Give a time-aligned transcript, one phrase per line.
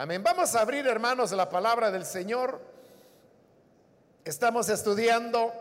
[0.00, 0.22] Amén.
[0.22, 2.60] Vamos a abrir, hermanos, la palabra del Señor.
[4.24, 5.52] Estamos estudiando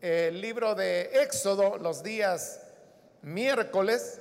[0.00, 2.60] el libro de Éxodo los días
[3.22, 4.20] miércoles.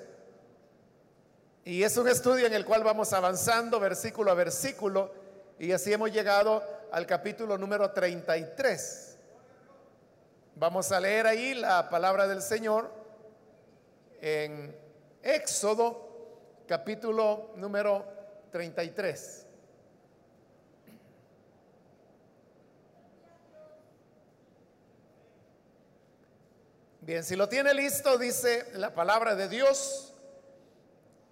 [1.66, 5.12] Y es un estudio en el cual vamos avanzando versículo a versículo.
[5.57, 9.18] Y así hemos llegado al capítulo número 33.
[10.57, 12.91] Vamos a leer ahí la palabra del Señor
[14.21, 14.78] en
[15.23, 16.12] Éxodo
[16.68, 18.21] capítulo número
[18.52, 19.47] 33.
[27.01, 30.14] Bien, si lo tiene listo, dice la palabra de Dios,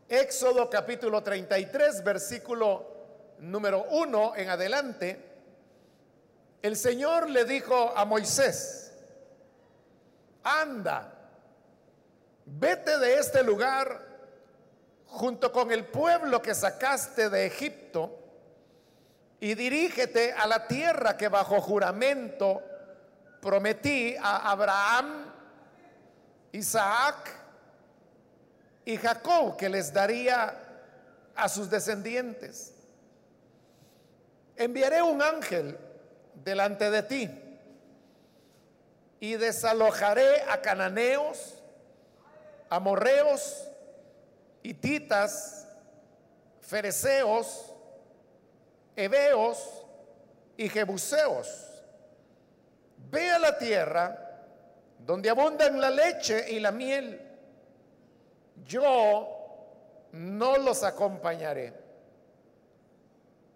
[0.08, 2.88] Éxodo capítulo 33, versículo
[3.38, 5.26] número 1 en adelante.
[6.64, 8.94] El Señor le dijo a Moisés,
[10.44, 11.14] anda,
[12.46, 14.09] vete de este lugar
[15.10, 18.20] junto con el pueblo que sacaste de Egipto,
[19.40, 22.62] y dirígete a la tierra que bajo juramento
[23.42, 25.32] prometí a Abraham,
[26.52, 27.36] Isaac
[28.84, 30.56] y Jacob que les daría
[31.36, 32.74] a sus descendientes.
[34.58, 35.78] Enviaré un ángel
[36.44, 37.32] delante de ti
[39.22, 41.56] y desalojaré a cananeos,
[42.70, 43.69] amorreos,
[44.70, 45.68] hititas,
[46.62, 47.74] fereceos,
[48.96, 49.84] heveos
[50.58, 51.66] y jebuseos.
[53.10, 54.46] Ve a la tierra
[55.00, 57.20] donde abundan la leche y la miel.
[58.66, 59.28] Yo
[60.12, 61.74] no los acompañaré,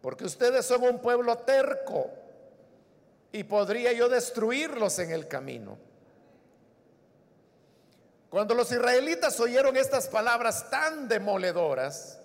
[0.02, 2.10] porque ustedes son un pueblo terco
[3.32, 5.78] y podría yo destruirlos en el camino.
[8.34, 12.18] Cuando los israelitas oyeron estas palabras tan demoledoras,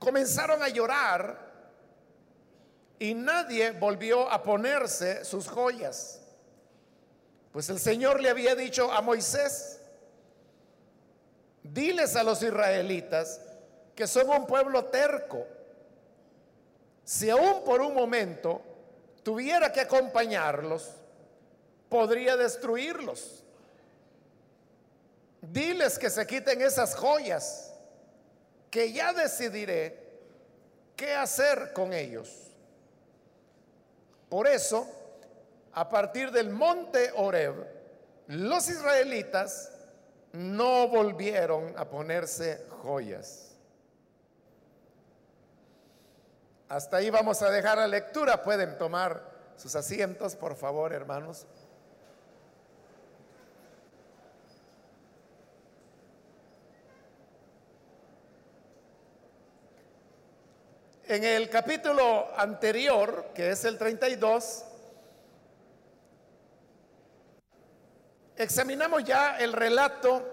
[0.00, 1.38] comenzaron a llorar
[2.98, 6.20] y nadie volvió a ponerse sus joyas.
[7.52, 9.78] Pues el Señor le había dicho a Moisés,
[11.62, 13.40] diles a los israelitas
[13.94, 15.46] que son un pueblo terco.
[17.04, 18.60] Si aún por un momento
[19.22, 20.90] tuviera que acompañarlos,
[21.88, 23.43] podría destruirlos.
[25.52, 27.74] Diles que se quiten esas joyas,
[28.70, 29.98] que ya decidiré
[30.96, 32.50] qué hacer con ellos.
[34.28, 34.88] Por eso,
[35.72, 37.54] a partir del monte Oreb,
[38.28, 39.70] los israelitas
[40.32, 43.54] no volvieron a ponerse joyas.
[46.68, 48.42] Hasta ahí vamos a dejar la lectura.
[48.42, 51.46] Pueden tomar sus asientos, por favor, hermanos.
[61.14, 64.64] En el capítulo anterior, que es el 32,
[68.36, 70.24] examinamos ya el relato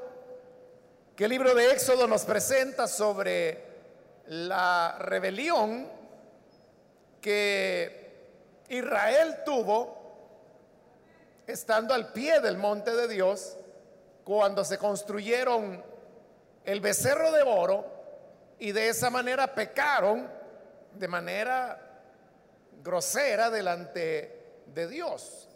[1.15, 3.63] que el libro de Éxodo nos presenta sobre
[4.25, 5.87] la rebelión
[7.21, 10.01] que Israel tuvo
[11.45, 13.55] estando al pie del monte de Dios
[14.23, 15.85] cuando se construyeron
[16.65, 17.85] el becerro de oro
[18.57, 20.40] y de esa manera pecaron
[20.93, 21.79] de manera
[22.83, 25.47] grosera delante de Dios.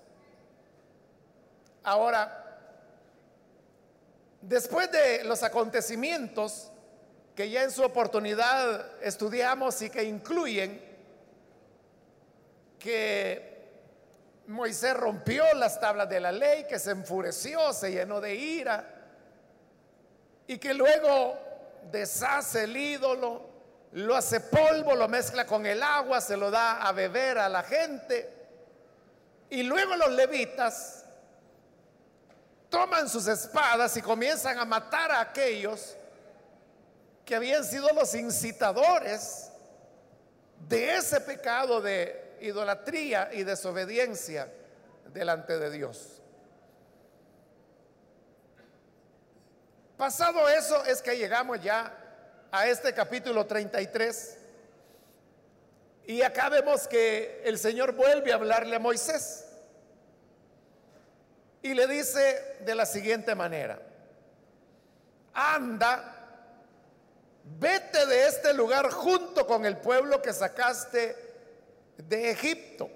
[1.84, 2.60] Ahora,
[4.42, 6.72] después de los acontecimientos
[7.36, 10.82] que ya en su oportunidad estudiamos y que incluyen
[12.80, 13.56] que
[14.48, 18.96] Moisés rompió las tablas de la ley, que se enfureció, se llenó de ira
[20.48, 21.38] y que luego
[21.92, 23.55] deshace el ídolo,
[23.96, 27.64] lo hace polvo, lo mezcla con el agua, se lo da a beber a la
[27.64, 28.30] gente.
[29.50, 31.06] Y luego los levitas
[32.70, 35.96] toman sus espadas y comienzan a matar a aquellos
[37.24, 39.50] que habían sido los incitadores
[40.68, 44.52] de ese pecado de idolatría y desobediencia
[45.14, 46.22] delante de Dios.
[49.96, 52.05] Pasado eso es que llegamos ya
[52.52, 54.38] a este capítulo 33.
[56.08, 59.46] Y acá vemos que el Señor vuelve a hablarle a Moisés.
[61.62, 63.80] Y le dice de la siguiente manera,
[65.34, 66.16] anda,
[67.44, 71.16] vete de este lugar junto con el pueblo que sacaste
[71.98, 72.90] de Egipto.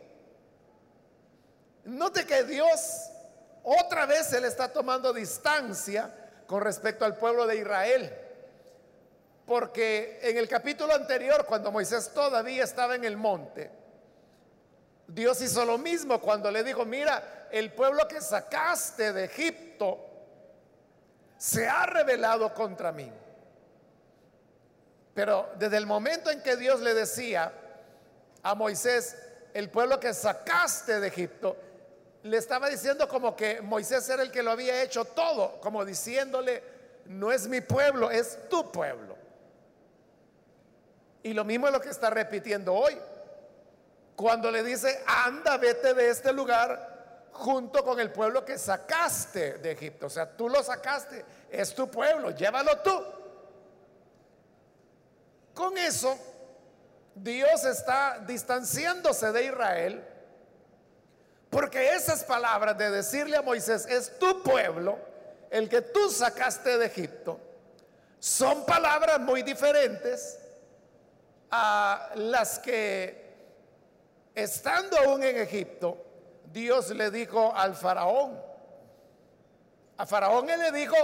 [1.85, 3.09] Note que Dios
[3.63, 6.13] otra vez se le está tomando distancia
[6.45, 8.18] con respecto al pueblo de Israel
[9.49, 13.71] Porque en el capítulo anterior, cuando Moisés todavía estaba en el monte,
[15.07, 20.05] Dios hizo lo mismo cuando le dijo, mira, el pueblo que sacaste de Egipto
[21.35, 23.11] se ha rebelado contra mí.
[25.15, 27.51] Pero desde el momento en que Dios le decía
[28.43, 29.17] a Moisés,
[29.55, 31.57] el pueblo que sacaste de Egipto,
[32.21, 36.61] le estaba diciendo como que Moisés era el que lo había hecho todo, como diciéndole,
[37.07, 39.17] no es mi pueblo, es tu pueblo.
[41.23, 42.97] Y lo mismo es lo que está repitiendo hoy.
[44.15, 49.71] Cuando le dice, anda, vete de este lugar junto con el pueblo que sacaste de
[49.71, 50.07] Egipto.
[50.07, 53.03] O sea, tú lo sacaste, es tu pueblo, llévalo tú.
[55.53, 56.17] Con eso,
[57.15, 60.05] Dios está distanciándose de Israel
[61.49, 64.99] porque esas palabras de decirle a Moisés, es tu pueblo,
[65.49, 67.39] el que tú sacaste de Egipto,
[68.19, 70.37] son palabras muy diferentes
[71.51, 73.33] a las que,
[74.35, 75.97] estando aún en Egipto,
[76.51, 78.39] Dios le dijo al faraón.
[79.97, 80.95] A faraón él le dijo,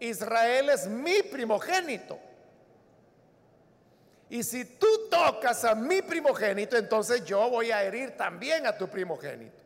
[0.00, 2.18] Israel es mi primogénito.
[4.30, 8.88] Y si tú tocas a mi primogénito, entonces yo voy a herir también a tu
[8.88, 9.56] primogénito.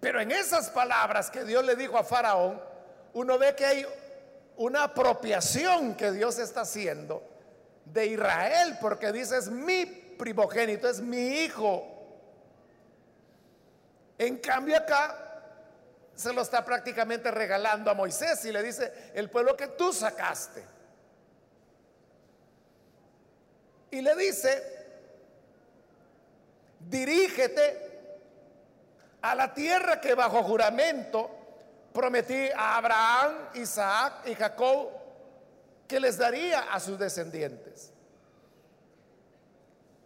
[0.00, 2.60] Pero en esas palabras que Dios le dijo a Faraón,
[3.14, 3.86] uno ve que hay
[4.56, 7.31] una apropiación que Dios está haciendo
[7.84, 11.88] de Israel, porque dice es mi primogénito, es mi hijo.
[14.18, 15.18] En cambio acá
[16.14, 20.64] se lo está prácticamente regalando a Moisés y le dice, el pueblo que tú sacaste.
[23.90, 24.86] Y le dice,
[26.78, 27.90] dirígete
[29.20, 31.30] a la tierra que bajo juramento
[31.92, 35.01] prometí a Abraham, Isaac y Jacob
[35.92, 37.90] que les daría a sus descendientes.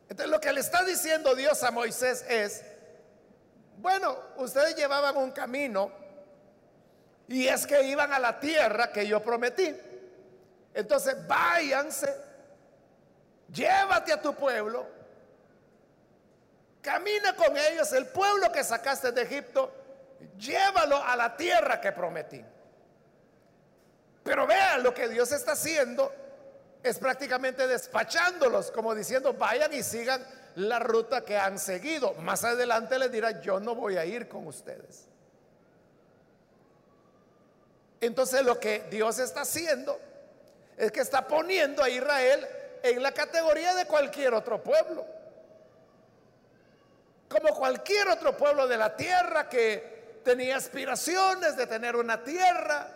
[0.08, 2.64] Entonces lo que le está diciendo Dios a Moisés es,
[3.78, 5.92] bueno, ustedes llevaban un camino
[7.28, 9.76] y es que iban a la tierra que yo prometí.
[10.74, 12.12] Entonces váyanse
[13.52, 14.88] llévate a tu pueblo,
[16.82, 19.72] camina con ellos, el pueblo que sacaste de Egipto,
[20.36, 22.44] llévalo a la tierra que prometí.
[24.26, 26.12] Pero vean lo que Dios está haciendo,
[26.82, 30.22] es prácticamente despachándolos, como diciendo, vayan y sigan
[30.56, 32.12] la ruta que han seguido.
[32.14, 35.06] Más adelante les dirá, yo no voy a ir con ustedes.
[38.00, 39.98] Entonces lo que Dios está haciendo
[40.76, 42.46] es que está poniendo a Israel
[42.82, 45.06] en la categoría de cualquier otro pueblo.
[47.28, 52.95] Como cualquier otro pueblo de la tierra que tenía aspiraciones de tener una tierra,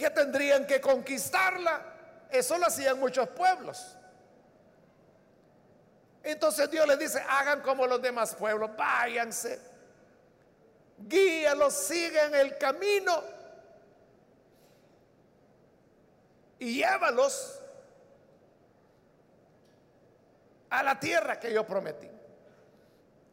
[0.00, 1.82] que tendrían que conquistarla.
[2.30, 3.98] Eso lo hacían muchos pueblos.
[6.22, 9.60] Entonces Dios les dice, hagan como los demás pueblos, váyanse,
[10.96, 13.22] guíalos, sigan el camino
[16.58, 17.60] y llévalos
[20.70, 22.08] a la tierra que yo prometí.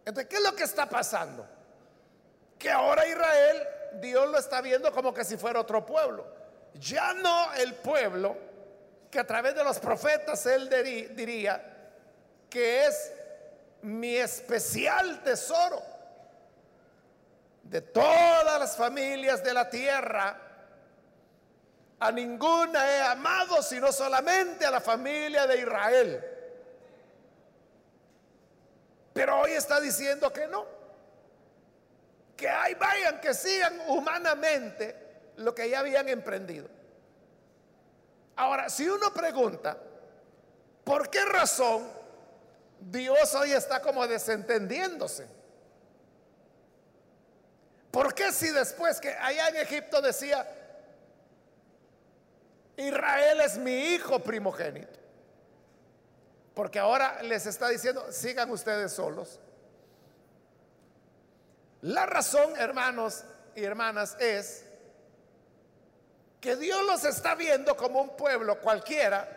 [0.04, 1.48] Entonces, ¿qué es lo que está pasando?
[2.60, 3.68] Que ahora Israel,
[4.02, 6.37] Dios lo está viendo como que si fuera otro pueblo.
[6.80, 8.38] Ya no el pueblo
[9.10, 10.70] que a través de los profetas él
[11.16, 11.64] diría
[12.50, 13.12] que es
[13.82, 15.82] mi especial tesoro
[17.64, 20.42] de todas las familias de la tierra.
[22.00, 26.24] A ninguna he amado sino solamente a la familia de Israel.
[29.14, 30.66] Pero hoy está diciendo que no.
[32.36, 35.07] Que ahí vayan, que sigan humanamente
[35.38, 36.68] lo que ya habían emprendido.
[38.36, 39.78] Ahora, si uno pregunta,
[40.84, 41.90] ¿por qué razón
[42.80, 45.28] Dios hoy está como desentendiéndose?
[47.90, 50.48] ¿Por qué si después que allá en Egipto decía,
[52.76, 55.00] Israel es mi hijo primogénito?
[56.54, 59.40] Porque ahora les está diciendo, sigan ustedes solos.
[61.82, 63.24] La razón, hermanos
[63.56, 64.67] y hermanas, es
[66.40, 69.28] que Dios los está viendo como un pueblo cualquiera,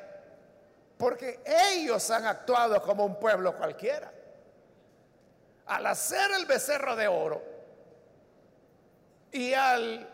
[0.99, 4.13] porque ellos han actuado como un pueblo cualquiera.
[5.67, 7.43] Al hacer el becerro de oro
[9.33, 10.09] y al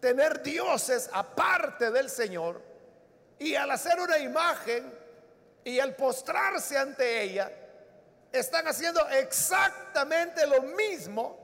[0.00, 2.60] tener dioses aparte del Señor
[3.38, 4.92] y al hacer una imagen
[5.64, 7.50] y al postrarse ante ella,
[8.32, 11.38] están haciendo exactamente lo mismo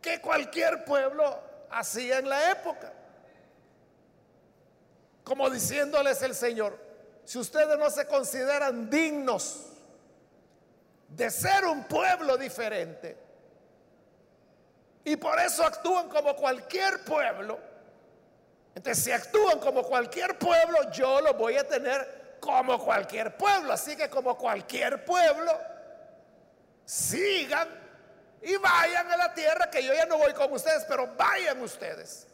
[0.00, 1.40] que cualquier pueblo
[1.70, 2.92] hacía en la época.
[5.30, 6.76] Como diciéndoles el Señor,
[7.24, 9.64] si ustedes no se consideran dignos
[11.06, 13.16] de ser un pueblo diferente,
[15.04, 17.60] y por eso actúan como cualquier pueblo,
[18.74, 23.72] entonces si actúan como cualquier pueblo, yo lo voy a tener como cualquier pueblo.
[23.72, 25.56] Así que como cualquier pueblo,
[26.84, 27.68] sigan
[28.42, 32.26] y vayan a la tierra, que yo ya no voy con ustedes, pero vayan ustedes.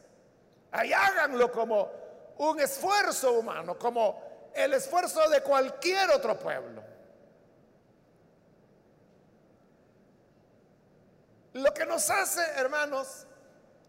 [0.72, 2.05] Ahí háganlo como
[2.38, 6.82] un esfuerzo humano, como el esfuerzo de cualquier otro pueblo.
[11.54, 13.26] Lo que nos hace, hermanos,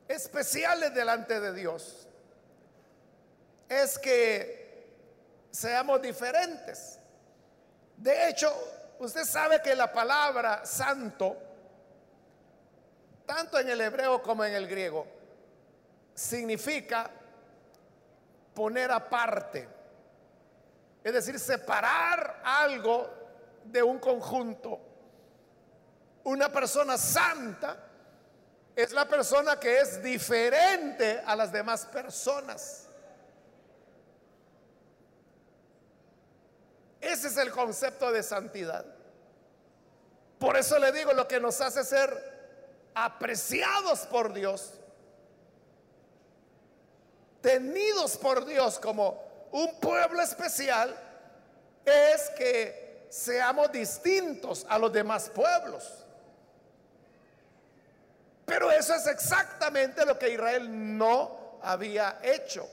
[0.08, 2.08] especiales delante de Dios
[3.68, 4.88] es que
[5.52, 7.00] seamos diferentes.
[7.98, 8.54] De hecho,
[9.00, 11.36] usted sabe que la palabra santo,
[13.26, 15.06] tanto en el hebreo como en el griego,
[16.14, 17.10] significa
[18.58, 19.70] poner aparte.
[21.04, 23.08] Es decir, separar algo
[23.64, 24.80] de un conjunto.
[26.24, 27.78] Una persona santa
[28.76, 32.88] es la persona que es diferente a las demás personas.
[37.00, 38.86] Ese es el concepto de santidad.
[40.40, 44.77] Por eso le digo, lo que nos hace ser apreciados por Dios,
[47.48, 50.94] tenidos por Dios como un pueblo especial,
[51.86, 56.04] es que seamos distintos a los demás pueblos.
[58.46, 62.68] Pero eso es exactamente lo que Israel no había hecho.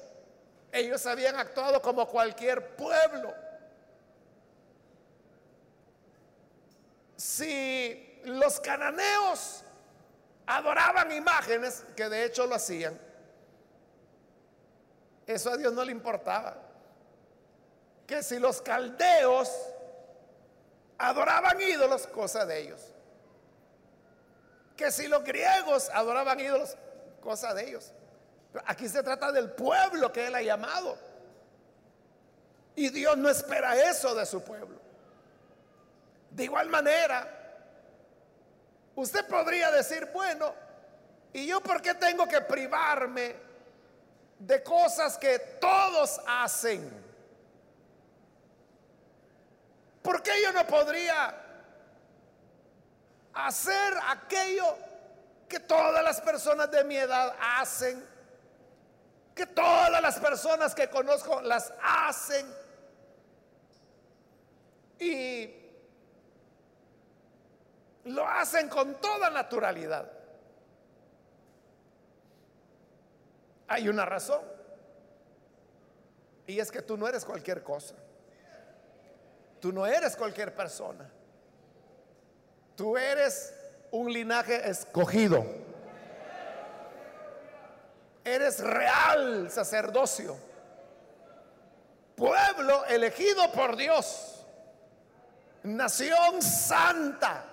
[0.72, 3.32] Ellos habían actuado como cualquier pueblo.
[7.16, 9.62] Si los cananeos
[10.46, 13.03] adoraban imágenes, que de hecho lo hacían,
[15.26, 16.56] eso a Dios no le importaba.
[18.06, 19.50] Que si los caldeos
[20.98, 22.94] adoraban ídolos, cosa de ellos
[24.76, 26.76] que si los griegos adoraban ídolos,
[27.20, 27.92] cosa de ellos.
[28.66, 30.96] aquí se trata del pueblo que él ha llamado.
[32.76, 34.80] Y Dios no espera eso de su pueblo.
[36.30, 37.28] De igual manera,
[38.96, 40.52] usted podría decir, bueno,
[41.32, 43.36] ¿y yo por qué tengo que privarme
[44.38, 47.02] de cosas que todos hacen?
[50.02, 51.44] ¿Por qué yo no podría
[53.34, 54.76] hacer aquello
[55.48, 58.04] que todas las personas de mi edad hacen,
[59.34, 62.46] que todas las personas que conozco las hacen.
[64.98, 65.50] Y
[68.04, 70.10] lo hacen con toda naturalidad.
[73.74, 74.40] Hay una razón.
[76.46, 77.96] Y es que tú no eres cualquier cosa.
[79.60, 81.10] Tú no eres cualquier persona.
[82.76, 83.52] Tú eres
[83.90, 85.44] un linaje escogido.
[88.22, 90.36] Eres real sacerdocio.
[92.14, 94.46] Pueblo elegido por Dios.
[95.64, 97.44] Nación santa.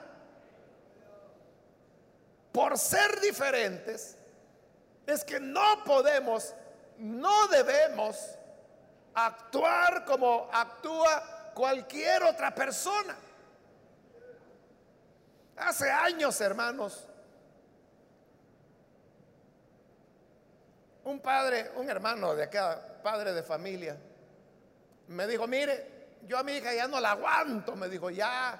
[2.51, 4.17] Por ser diferentes,
[5.11, 6.55] es que no podemos,
[6.97, 8.37] no debemos
[9.13, 13.15] actuar como actúa cualquier otra persona.
[15.57, 17.07] Hace años, hermanos,
[21.03, 23.97] un padre, un hermano de acá, padre de familia,
[25.07, 28.59] me dijo, mire, yo a mi hija ya no la aguanto, me dijo, ya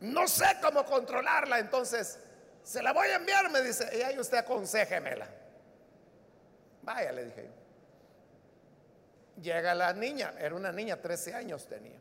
[0.00, 2.18] no sé cómo controlarla, entonces
[2.62, 5.26] se la voy a enviar, me dice, y ahí usted aconsejemela.
[6.82, 7.50] Vaya, le dije.
[9.40, 11.98] Llega la niña, era una niña, 13 años tenía.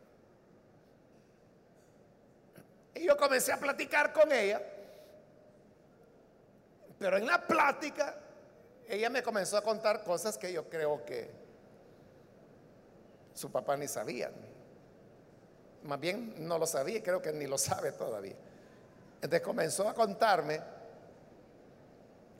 [2.96, 4.62] Y yo comencé a platicar con ella.
[7.00, 8.15] Pero en la plática,
[8.88, 11.32] ella me comenzó a contar cosas que yo creo que
[13.34, 14.32] su papá ni sabía.
[15.84, 18.36] Más bien no lo sabía creo que ni lo sabe todavía.
[19.22, 20.60] Entonces comenzó a contarme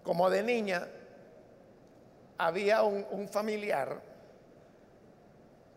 [0.04, 0.88] como de niña
[2.38, 4.02] había un, familiar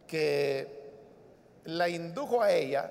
[0.06, 0.82] que
[1.64, 2.90] la indujo a ella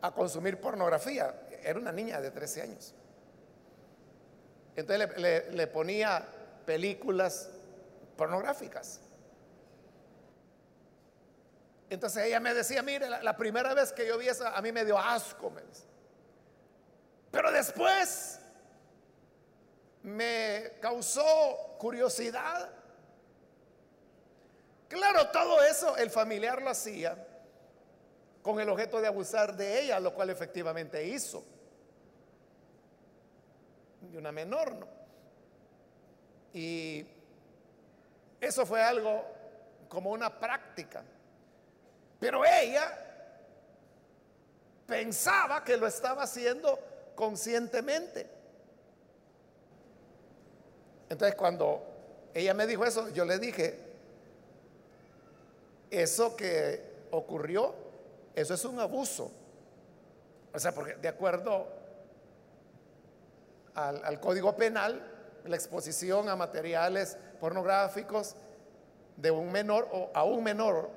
[0.00, 1.34] a consumir pornografía.
[1.62, 2.94] Era una niña de 13 años.
[4.74, 6.26] Entonces le, ponía
[6.64, 7.48] películas
[8.16, 9.00] pornográficas.
[11.88, 14.84] Entonces ella me decía, mire, la, primera vez que yo vi eso, a mí me
[14.84, 15.52] dio asco.
[17.36, 18.40] Pero después
[20.02, 22.70] me causó curiosidad
[24.88, 27.14] claro, todo eso el familiar lo hacía
[28.40, 31.44] con el objeto de abusar de ella, lo cual efectivamente hizo.
[34.00, 34.88] De una menor, ¿no?
[36.54, 37.04] Y
[38.40, 39.26] eso fue algo
[39.90, 41.04] como una práctica.
[42.18, 42.98] Pero ella
[44.86, 48.30] pensaba que lo estaba haciendo conscientemente.
[51.08, 51.82] Entonces cuando
[52.34, 53.80] ella me dijo eso, yo le dije,
[55.90, 57.74] eso que ocurrió,
[58.34, 59.32] eso es un abuso.
[60.52, 61.66] O sea, porque de acuerdo
[63.74, 65.00] al, Código Penal,
[65.44, 68.36] la exposición a materiales pornográficos
[69.16, 70.90] de un menor o a un menor,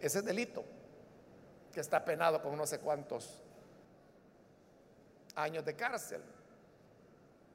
[0.00, 0.64] ese es delito,
[1.72, 3.43] que está penado con no sé cuántos
[5.36, 6.22] años de cárcel.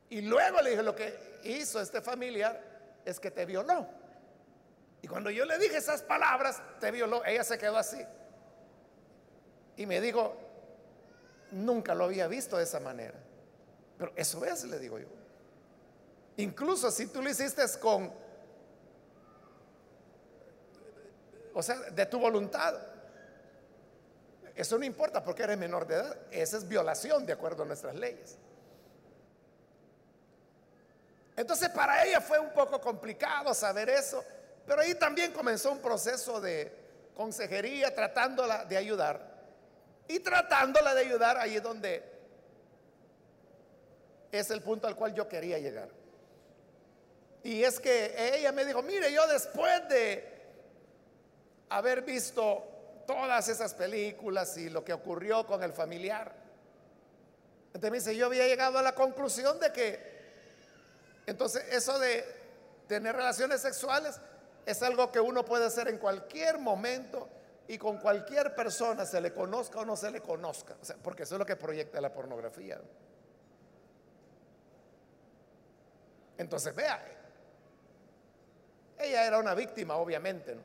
[0.09, 2.61] Y luego le dije, lo que hizo este familiar
[3.05, 3.87] es que te violó.
[5.01, 8.03] Y cuando yo le dije esas palabras, te violó, ella se quedó así.
[9.77, 10.35] Y me dijo,
[11.51, 13.17] nunca lo había visto de esa manera.
[13.97, 15.07] Pero eso es, le digo yo.
[16.37, 18.11] Incluso si tú lo hiciste con,
[21.53, 22.75] o sea, de tu voluntad.
[24.59, 26.17] Eso no importa porque eres menor de edad.
[26.31, 28.37] Esa es violación de acuerdo a nuestras leyes.
[31.37, 34.21] Entonces para ella fue un poco complicado saber eso,
[34.67, 36.73] pero ahí también comenzó un proceso de
[37.15, 39.21] consejería tratándola de ayudar.
[40.09, 42.03] Y tratándola de ayudar ahí es donde
[44.29, 45.87] es el punto al cual yo quería llegar.
[47.43, 50.37] Y es que ella me dijo, mire, yo después de
[51.69, 52.78] haber visto
[53.09, 56.31] todas esas películas y lo que ocurrió con el familiar,
[57.69, 60.19] entonces me dice, yo había llegado a la conclusión de que
[61.25, 62.23] entonces, eso de
[62.87, 64.21] tener relaciones sexuales
[64.63, 67.27] es algo que uno puede hacer en cualquier momento
[67.67, 71.39] y con cualquier persona, se le conozca o no se le conozca, porque eso es
[71.39, 72.79] lo que proyecta la pornografía.
[76.37, 77.03] Entonces, vea,
[78.99, 80.55] ella era una víctima, obviamente,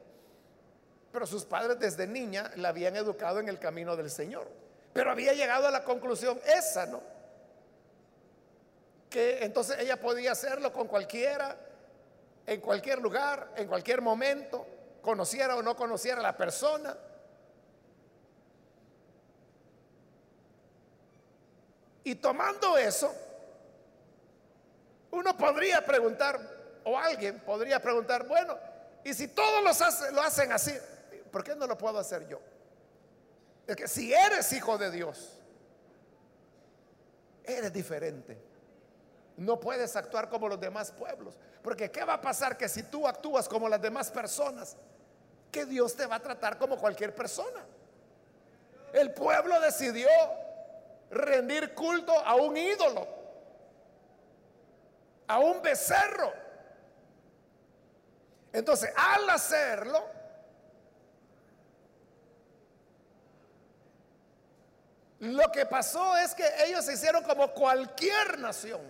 [1.14, 4.48] pero sus padres desde niña la habían educado en el camino del Señor,
[4.92, 7.00] pero había llegado a la conclusión esa, ¿no?
[9.08, 11.56] que entonces ella podía hacerlo con cualquiera,
[12.44, 14.66] en cualquier lugar, en cualquier momento,
[15.02, 16.96] conociera o no conociera a la persona.
[22.02, 23.14] Y tomando eso,
[25.12, 26.40] uno podría preguntar,
[26.82, 28.58] o alguien podría preguntar, bueno,
[29.04, 30.72] y si todos los lo hacen así,
[31.34, 32.38] ¿por qué no lo puedo hacer yo?
[33.66, 35.36] Es que si eres hijo de Dios,
[37.42, 38.40] eres diferente.
[39.36, 41.36] No puedes actuar como los demás pueblos.
[41.60, 44.76] Porque ¿qué va a pasar que si tú actúas como las demás personas?
[45.50, 47.66] Que Dios te va a tratar como cualquier persona.
[48.92, 50.08] El pueblo decidió
[51.10, 53.08] rendir culto a un ídolo,
[55.26, 56.32] a un becerro.
[58.52, 60.13] Entonces, al hacerlo,
[65.24, 68.80] lo que pasó es que ellos se hicieron como cualquier nación.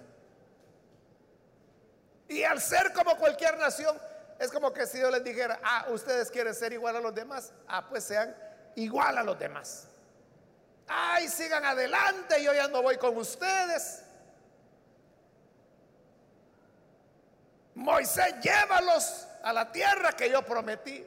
[2.29, 3.97] Y al ser como cualquier nación,
[4.39, 7.53] es como que si yo les dijera, ah, ustedes quieren ser igual a los demás,
[7.69, 8.35] ah, pues sean
[8.75, 9.87] igual a los demás.
[10.89, 14.03] Ay, sigan adelante, yo ya no voy con ustedes.
[17.75, 21.07] Moisés, llévalos a la tierra que yo prometí.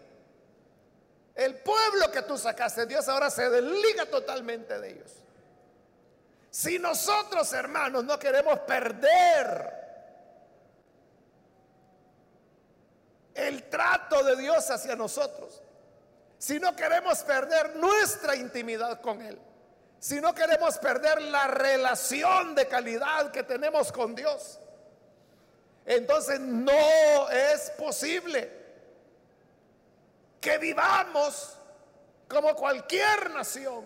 [1.37, 5.11] El pueblo que tú sacaste, Dios ahora se desliga totalmente de ellos.
[6.49, 9.73] Si nosotros, hermanos, no queremos perder
[13.35, 15.61] el trato de Dios hacia nosotros,
[16.39, 19.39] si no queremos perder nuestra intimidad con Él,
[19.99, 24.59] si no queremos perder la relación de calidad que tenemos con Dios,
[25.85, 28.66] entonces no es posible
[30.39, 31.57] que vivamos
[32.27, 33.85] como cualquier nación,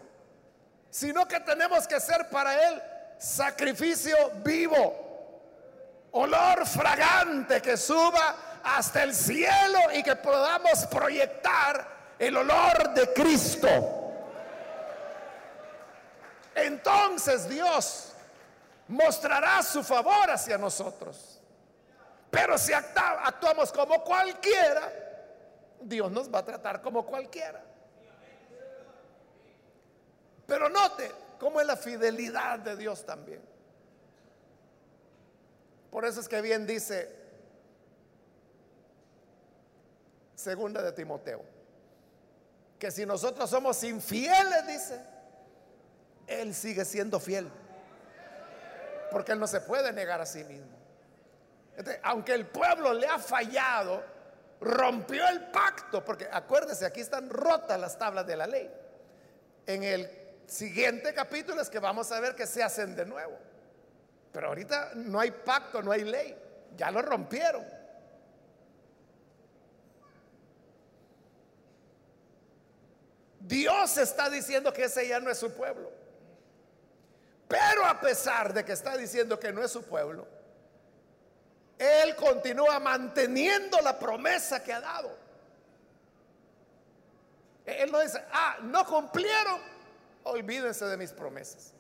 [0.89, 2.81] sino que tenemos que ser para Él
[3.17, 11.87] sacrificio vivo, olor fragante que suba hasta el cielo y que podamos proyectar
[12.17, 13.67] el olor de Cristo.
[16.55, 18.13] Entonces Dios
[18.87, 21.39] mostrará su favor hacia nosotros.
[22.29, 24.91] Pero si actuamos como cualquiera,
[25.83, 27.63] Dios nos va a tratar como cualquiera.
[30.45, 33.41] Pero note cómo es la fidelidad de Dios también.
[35.89, 37.21] Por eso es que bien dice
[40.35, 41.43] segunda de Timoteo.
[42.79, 44.99] Que si nosotros somos infieles, dice,
[46.27, 47.47] Él sigue siendo fiel.
[49.11, 50.79] Porque Él no se puede negar a sí mismo.
[52.03, 54.03] aunque el pueblo le ha fallado,
[54.61, 58.71] rompió el pacto, porque acuérdese, aquí están rotas las tablas de la ley.
[59.65, 60.09] En el
[60.45, 63.37] siguiente capítulo es que vamos a ver que se hacen de nuevo.
[64.31, 66.37] Pero ahorita no hay pacto, no hay ley.
[66.77, 67.65] Ya lo rompieron.
[73.39, 75.91] Dios está diciendo que ese ya no es su pueblo.
[77.47, 80.25] Pero a pesar de que está diciendo que no es su pueblo,
[81.81, 85.17] Él continúa manteniendo la promesa que ha dado.
[87.65, 89.59] Él no dice, ah, no cumplieron,
[90.25, 91.73] olvídense de mis promesas.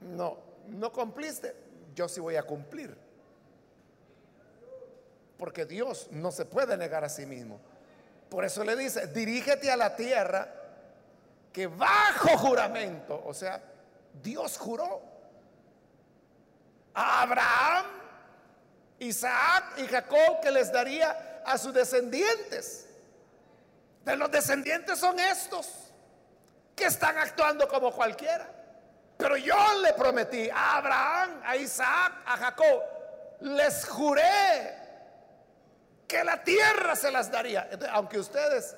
[0.00, 1.54] No, no cumpliste,
[1.94, 2.96] yo sí voy a cumplir.
[5.36, 7.60] Porque Dios no se puede negar a sí mismo.
[8.28, 10.52] Por eso le dice, dirígete a la tierra
[11.52, 13.62] que bajo juramento, o sea,
[14.20, 15.17] Dios juró
[16.94, 17.86] a Abraham,
[18.98, 22.86] Isaac y Jacob que les daría a sus descendientes.
[24.04, 25.68] De los descendientes son estos
[26.74, 28.48] que están actuando como cualquiera.
[29.16, 32.82] Pero yo le prometí a Abraham, a Isaac, a Jacob,
[33.40, 34.78] les juré
[36.06, 37.68] que la tierra se las daría.
[37.92, 38.76] aunque ustedes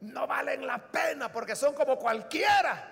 [0.00, 2.90] no valen la pena porque son como cualquiera,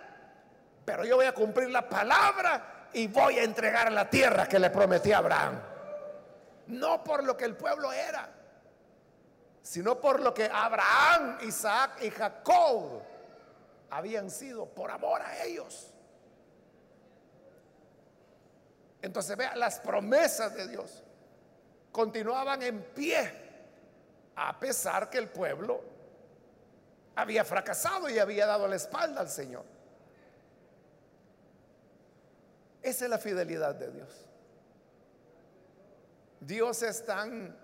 [0.84, 4.70] pero yo voy a cumplir la palabra y voy a entregar la tierra que le
[4.70, 5.60] prometí a Abraham.
[6.68, 8.28] No por lo que el pueblo era,
[9.62, 13.02] sino por lo que Abraham, Isaac y Jacob
[13.90, 15.88] habían sido por amor a ellos.
[19.00, 21.02] Entonces vea, las promesas de Dios
[21.90, 23.42] continuaban en pie
[24.36, 25.82] a pesar que el pueblo
[27.14, 29.64] había fracasado y había dado la espalda al Señor.
[32.82, 34.26] Esa es la fidelidad de Dios.
[36.40, 37.56] Dios es tan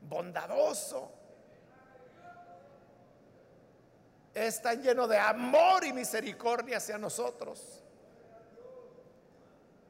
[0.00, 1.12] bondadoso,
[4.32, 7.82] es tan lleno de amor y misericordia hacia nosotros.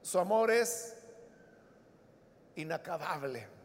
[0.03, 0.97] Su amor es
[2.57, 3.57] inacabable.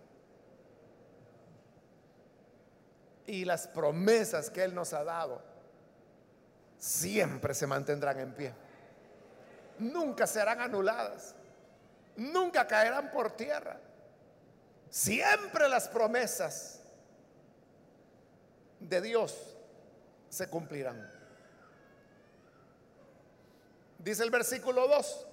[3.32, 5.42] y las promesas que Él nos ha dado
[6.78, 8.54] siempre se mantendrán en pie.
[9.82, 11.34] Nunca serán anuladas.
[12.16, 13.80] Nunca caerán por tierra.
[14.90, 16.82] Siempre las promesas
[18.80, 19.56] de Dios
[20.30, 21.10] se cumplirán.
[23.98, 25.28] Dice el versículo 2,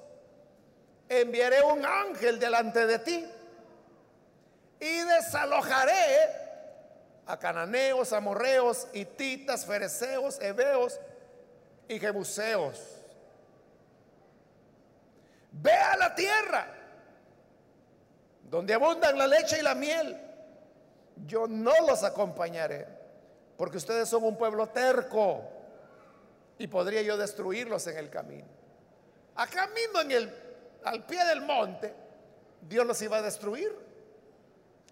[1.09, 3.27] enviaré un ángel delante de ti
[4.81, 6.49] y desalojaré
[7.27, 10.99] a cananeos, amorreos, hititas, fereceos, heveos
[11.89, 12.98] y jebuseos.
[15.61, 16.67] Ve a la tierra
[18.51, 20.21] donde abundan la leche y la miel.
[21.27, 22.87] Yo no los acompañaré,
[23.57, 25.43] porque ustedes son un pueblo terco
[26.59, 28.47] y podría yo destruirlos en el camino.
[29.35, 30.49] Acá mismo en el
[30.85, 31.93] al pie del monte,
[32.63, 33.75] Dios los iba a destruir.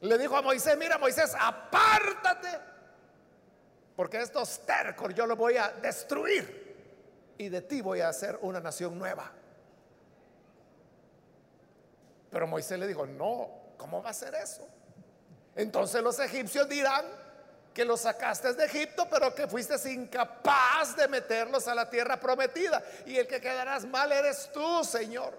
[0.01, 2.49] Le dijo a Moisés, mira Moisés, apártate,
[3.95, 8.61] porque estos tercos yo los voy a destruir y de ti voy a hacer una
[8.61, 9.33] nación nueva.
[12.37, 14.69] Pero Moisés le dijo, no, ¿cómo va a ser eso?
[15.55, 17.03] Entonces los egipcios dirán
[17.73, 22.85] que los sacaste de Egipto, pero que fuiste incapaz de meterlos a la tierra prometida.
[23.07, 25.33] Y el que quedarás mal eres tú, Señor.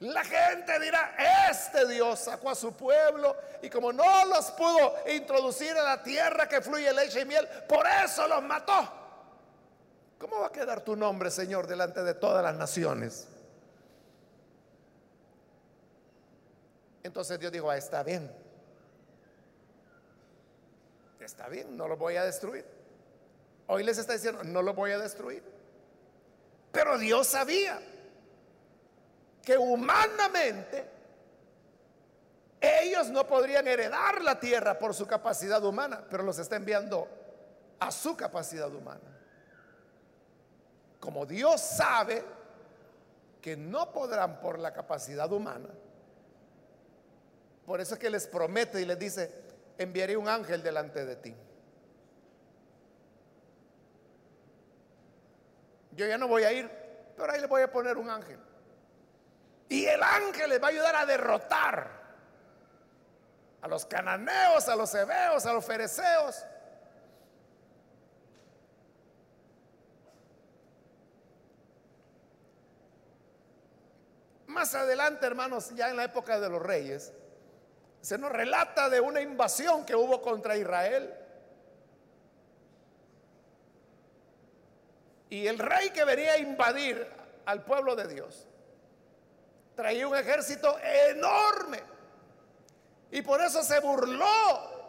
[0.00, 1.16] La gente dirá,
[1.50, 6.46] este Dios sacó a su pueblo y como no los pudo introducir a la tierra
[6.46, 8.92] que fluye leche y miel, por eso los mató.
[10.18, 13.26] ¿Cómo va a quedar tu nombre, Señor, delante de todas las naciones?
[17.02, 18.30] Entonces Dios dijo, ah, está bien.
[21.20, 22.64] Está bien, no lo voy a destruir.
[23.66, 25.42] Hoy les está diciendo, no lo voy a destruir.
[26.72, 27.80] Pero Dios sabía
[29.42, 30.88] que humanamente
[32.60, 37.08] ellos no podrían heredar la tierra por su capacidad humana, pero los está enviando
[37.78, 39.00] a su capacidad humana.
[40.98, 42.22] Como Dios sabe
[43.40, 45.68] que no podrán por la capacidad humana,
[47.70, 49.32] por eso es que les promete y les dice,
[49.78, 51.36] enviaré un ángel delante de ti.
[55.92, 56.68] Yo ya no voy a ir,
[57.16, 58.40] pero ahí le voy a poner un ángel.
[59.68, 61.90] Y el ángel les va a ayudar a derrotar
[63.62, 66.44] a los cananeos, a los hebeos, a los fereceos.
[74.48, 77.12] Más adelante, hermanos, ya en la época de los reyes,
[78.00, 81.14] se nos relata de una invasión que hubo contra Israel.
[85.28, 87.06] Y el rey que venía a invadir
[87.44, 88.46] al pueblo de Dios
[89.74, 91.80] traía un ejército enorme.
[93.10, 94.80] Y por eso se burló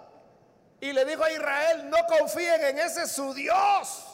[0.80, 4.08] y le dijo a Israel, no confíen en ese su Dios.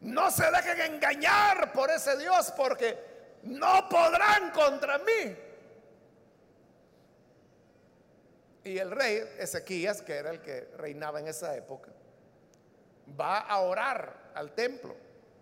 [0.00, 2.98] No se dejen engañar por ese Dios porque
[3.42, 5.36] no podrán contra mí.
[8.64, 11.90] Y el rey Ezequías, que era el que reinaba en esa época,
[13.18, 14.94] va a orar al templo.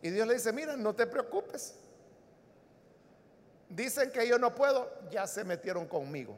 [0.02, 1.74] Y Dios le dice, mira, no te preocupes.
[3.68, 6.34] Dicen que yo no puedo, ya se metieron conmigo.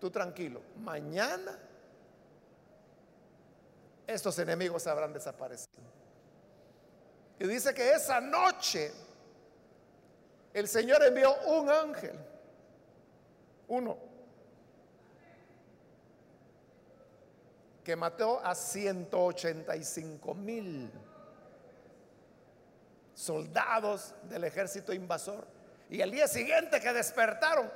[0.00, 1.58] Tú tranquilo, mañana
[4.06, 5.82] estos enemigos habrán desaparecido.
[7.38, 8.92] Y dice que esa noche
[10.52, 12.18] el Señor envió un ángel,
[13.68, 13.96] uno,
[17.84, 20.90] que mató a 185 mil
[23.14, 25.46] soldados del ejército invasor.
[25.90, 27.70] Y el día siguiente que despertaron,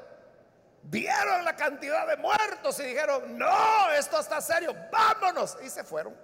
[0.82, 5.58] vieron la cantidad de muertos y dijeron, no, esto está serio, vámonos.
[5.62, 6.14] Y se fueron.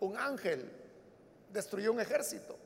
[0.00, 0.70] Un ángel
[1.50, 2.58] destruyó un ejército.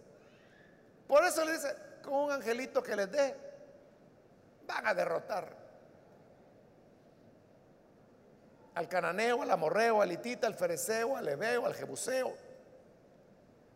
[1.07, 3.37] Por eso le dice, con un angelito que les dé,
[4.67, 5.66] van a derrotar
[8.77, 12.37] al cananeo, al amorreo, al hitita, al fereceo, al ebeo, al jebuseo.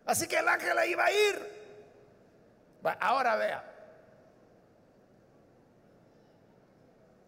[0.05, 1.61] Así que el ángel iba a ir.
[3.01, 3.65] Ahora vea.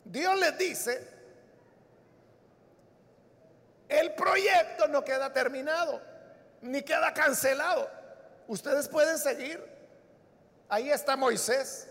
[0.05, 1.09] Dios les dice,
[3.89, 5.99] el proyecto no queda terminado,
[6.61, 7.89] ni queda cancelado.
[8.49, 9.67] Ustedes pueden seguir.
[10.69, 11.89] Ahí está Moisés.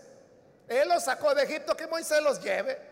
[0.68, 2.91] Él los sacó de Egipto, que Moisés los lleve.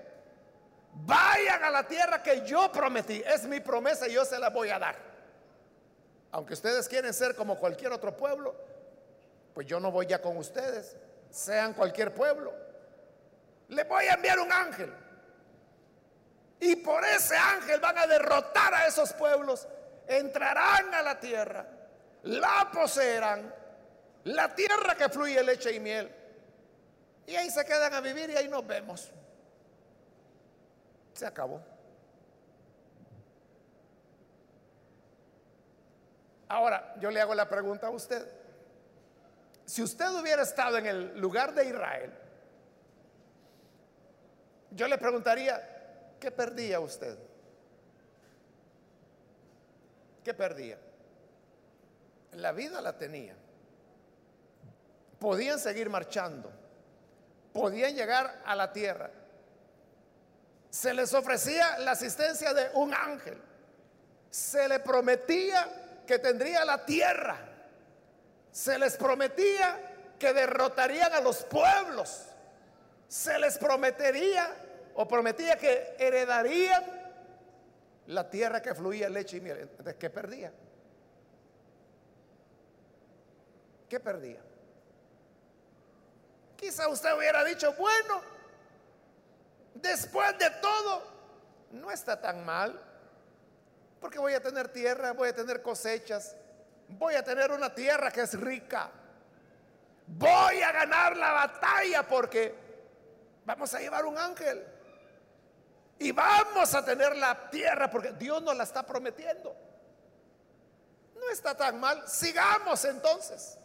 [1.07, 3.23] Vayan a la tierra que yo prometí.
[3.27, 4.97] Es mi promesa y yo se la voy a dar.
[6.33, 8.55] Aunque ustedes quieren ser como cualquier otro pueblo,
[9.55, 10.97] pues yo no voy ya con ustedes.
[11.31, 12.53] Sean cualquier pueblo.
[13.69, 14.93] Le voy a enviar un ángel.
[16.61, 19.67] Y por ese ángel van a derrotar a esos pueblos.
[20.07, 21.67] Entrarán a la tierra.
[22.25, 23.55] La poseerán.
[24.25, 26.15] La tierra que fluye leche y miel.
[27.27, 29.11] Y ahí se quedan a vivir y ahí nos vemos.
[31.21, 31.61] Se acabó.
[36.49, 38.27] Ahora, yo le hago la pregunta a usted.
[39.67, 42.11] Si usted hubiera estado en el lugar de Israel,
[44.71, 47.19] yo le preguntaría, ¿qué perdía usted?
[50.25, 50.79] ¿Qué perdía?
[52.33, 53.37] La vida la tenía.
[55.19, 56.51] Podían seguir marchando.
[57.53, 59.20] Podían llegar a la tierra
[60.71, 63.37] se les ofrecía la asistencia de un ángel.
[64.31, 67.37] Se le prometía que tendría la tierra.
[68.53, 72.27] Se les prometía que derrotarían a los pueblos.
[73.09, 74.49] Se les prometería
[74.95, 76.85] o prometía que heredarían
[78.07, 79.69] la tierra que fluía leche y miel.
[79.99, 80.53] ¿qué perdía?
[83.89, 84.41] ¿Qué perdía?
[86.57, 88.21] Quizá usted hubiera dicho, bueno,
[89.75, 91.03] Después de todo,
[91.73, 92.81] no está tan mal,
[94.01, 96.37] porque voy a tener tierra, voy a tener cosechas,
[96.89, 98.91] voy a tener una tierra que es rica,
[100.07, 102.55] voy a ganar la batalla porque
[103.45, 104.65] vamos a llevar un ángel
[105.99, 109.55] y vamos a tener la tierra porque Dios nos la está prometiendo.
[111.15, 113.59] No está tan mal, sigamos entonces.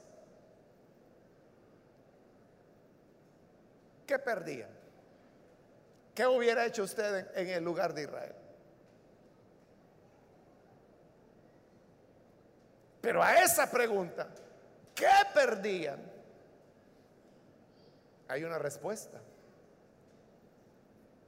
[4.06, 4.75] ¿Qué perdían?
[6.16, 8.34] ¿Qué hubiera hecho usted en, el lugar de Israel?
[13.02, 14.30] Pero a esa pregunta,
[14.96, 16.00] ¿qué perdían?
[18.30, 19.20] Hay una respuesta.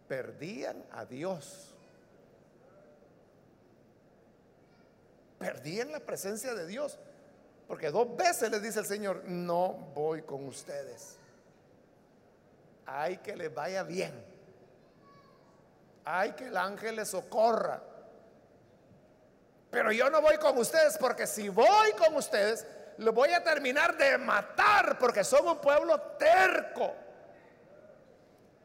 [0.07, 1.75] Perdían a Dios.
[5.37, 6.97] Perdían la presencia de Dios.
[7.67, 11.17] Porque dos veces les dice el Señor, no voy con ustedes.
[12.85, 14.36] Hay que les vaya bien.
[16.09, 17.81] Hay que el ángel les socorra.
[19.69, 22.65] Pero yo no voy con ustedes porque si voy con ustedes,
[22.99, 26.95] lo voy a terminar de matar porque son un pueblo terco.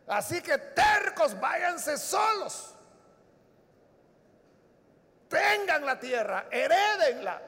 [0.07, 2.77] Así que tercos, váyanse solos.
[5.29, 7.43] Tengan la tierra, herédenla.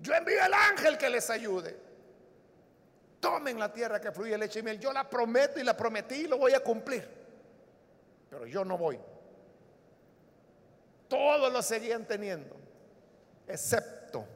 [0.00, 1.78] Yo envío el ángel que les ayude.
[3.20, 4.80] Tomen la tierra que fluye leche y miel.
[4.80, 7.23] Yo la prometo y la prometí y lo voy a cumplir.
[8.34, 8.98] Pero yo no voy.
[11.06, 12.56] Todos lo seguían teniendo,
[13.46, 14.26] excepto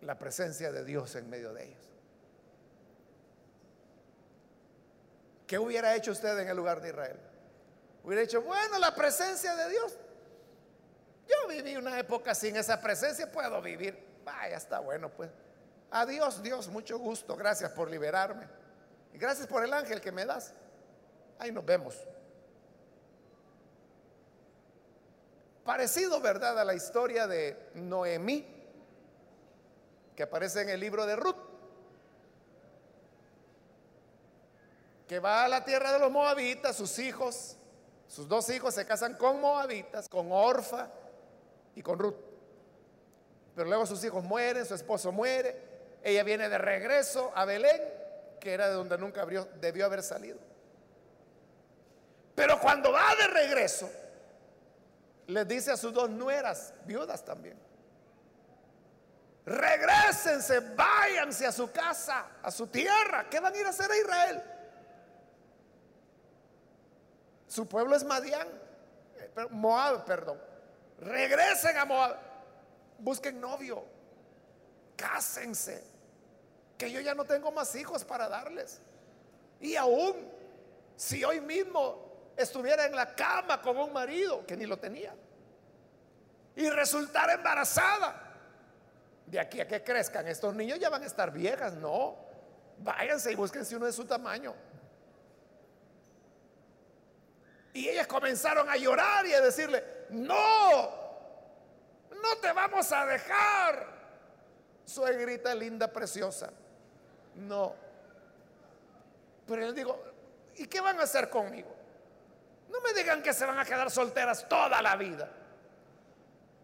[0.00, 1.82] la presencia de Dios en medio de ellos.
[5.46, 7.20] ¿Qué hubiera hecho usted en el lugar de Israel?
[8.04, 9.98] Hubiera dicho, bueno, la presencia de Dios.
[11.28, 14.02] Yo viví una época sin esa presencia, puedo vivir.
[14.24, 15.30] Vaya, está bueno, pues.
[15.90, 17.36] Adiós, Dios, mucho gusto.
[17.36, 18.48] Gracias por liberarme.
[19.12, 20.54] Gracias por el ángel que me das.
[21.38, 22.08] Ahí nos vemos.
[25.64, 28.44] Parecido, ¿verdad?, a la historia de Noemí,
[30.16, 31.36] que aparece en el libro de Ruth,
[35.06, 37.56] que va a la tierra de los moabitas, sus hijos,
[38.08, 40.88] sus dos hijos se casan con moabitas, con Orfa
[41.76, 42.16] y con Ruth.
[43.54, 45.56] Pero luego sus hijos mueren, su esposo muere,
[46.02, 47.80] ella viene de regreso a Belén,
[48.40, 49.24] que era de donde nunca
[49.60, 50.38] debió haber salido.
[52.34, 53.88] Pero cuando va de regreso,
[55.26, 57.58] les dice a sus dos nueras, viudas también,
[59.44, 63.28] regresense, váyanse a su casa, a su tierra.
[63.28, 64.42] ¿Qué van a ir a hacer a Israel?
[67.48, 68.48] Su pueblo es Madián,
[69.16, 70.40] eh, Moab, perdón.
[71.00, 72.16] Regresen a Moab,
[72.98, 73.84] busquen novio,
[74.96, 75.84] cásense,
[76.78, 78.80] que yo ya no tengo más hijos para darles.
[79.60, 80.14] Y aún,
[80.96, 85.14] si hoy mismo estuviera en la cama con un marido que ni lo tenía
[86.56, 88.28] y resultara embarazada.
[89.26, 92.16] De aquí a que crezcan estos niños ya van a estar viejas, no.
[92.78, 94.54] Váyanse y búsquense uno de su tamaño.
[97.72, 100.90] Y ellas comenzaron a llorar y a decirle, no,
[102.10, 103.86] no te vamos a dejar,
[104.84, 106.52] suegrita linda, preciosa.
[107.34, 107.74] No.
[109.46, 110.02] Pero él digo,
[110.56, 111.71] ¿y qué van a hacer conmigo?
[112.72, 115.28] No me digan que se van a quedar solteras toda la vida.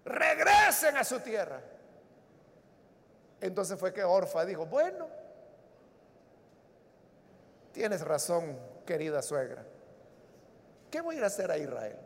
[0.04, 1.60] Regresen a su tierra.
[3.40, 5.06] Entonces fue que Orfa dijo, bueno,
[7.72, 9.64] tienes razón, querida suegra.
[10.90, 11.96] ¿Qué voy a ir a hacer a Israel?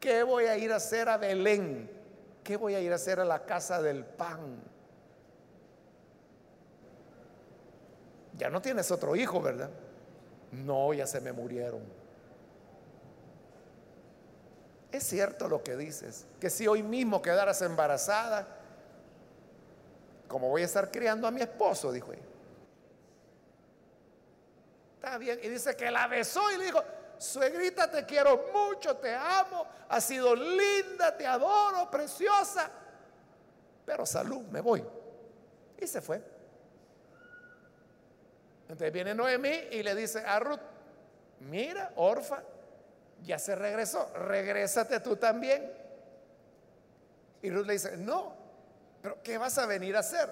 [0.00, 1.90] ¿Qué voy a ir a hacer a Belén?
[2.42, 4.62] ¿Qué voy a ir a hacer a la casa del pan?
[8.34, 9.70] Ya no tienes otro hijo, ¿verdad?
[10.52, 12.05] No, ya se me murieron.
[14.96, 18.48] Es cierto lo que dices, que si hoy mismo quedaras embarazada,
[20.26, 22.22] como voy a estar criando a mi esposo, dijo ella.
[24.94, 26.82] Está bien, y dice que la besó y le dijo,
[27.18, 32.70] suegrita, te quiero mucho, te amo, has sido linda, te adoro, preciosa,
[33.84, 34.82] pero salud, me voy.
[35.78, 36.22] Y se fue.
[38.62, 40.60] Entonces viene Noemí y le dice a Ruth,
[41.40, 42.42] mira, Orfa,
[43.26, 45.70] ya se regresó, regrésate tú también.
[47.42, 48.32] Y Ruth le dice, no,
[49.02, 50.30] pero ¿qué vas a venir a hacer?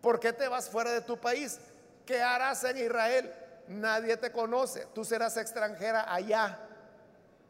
[0.00, 1.58] ¿Por qué te vas fuera de tu país?
[2.06, 3.32] ¿Qué harás en Israel?
[3.68, 6.58] Nadie te conoce, tú serás extranjera allá.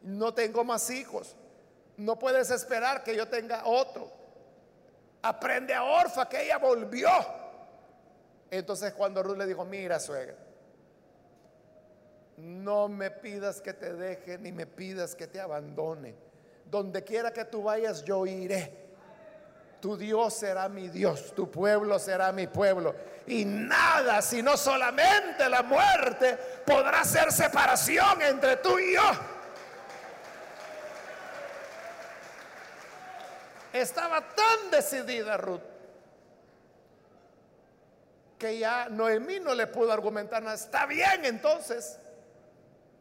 [0.01, 1.35] No tengo más hijos.
[1.97, 4.09] No puedes esperar que yo tenga otro.
[5.21, 7.09] Aprende a Orfa que ella volvió.
[8.49, 10.35] Entonces cuando Ruth le dijo, mira suegra,
[12.39, 16.15] no me pidas que te deje ni me pidas que te abandone.
[16.65, 18.87] Donde quiera que tú vayas, yo iré.
[19.81, 22.95] Tu Dios será mi Dios, tu pueblo será mi pueblo.
[23.27, 29.11] Y nada, sino solamente la muerte, podrá ser separación entre tú y yo.
[33.71, 35.61] Estaba tan decidida Ruth
[38.39, 40.55] que ya Noemí no le pudo argumentar nada.
[40.55, 41.98] Está bien entonces.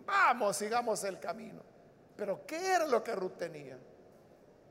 [0.09, 1.61] Vamos, sigamos el camino.
[2.17, 3.79] Pero ¿qué era lo que Ruth tenía?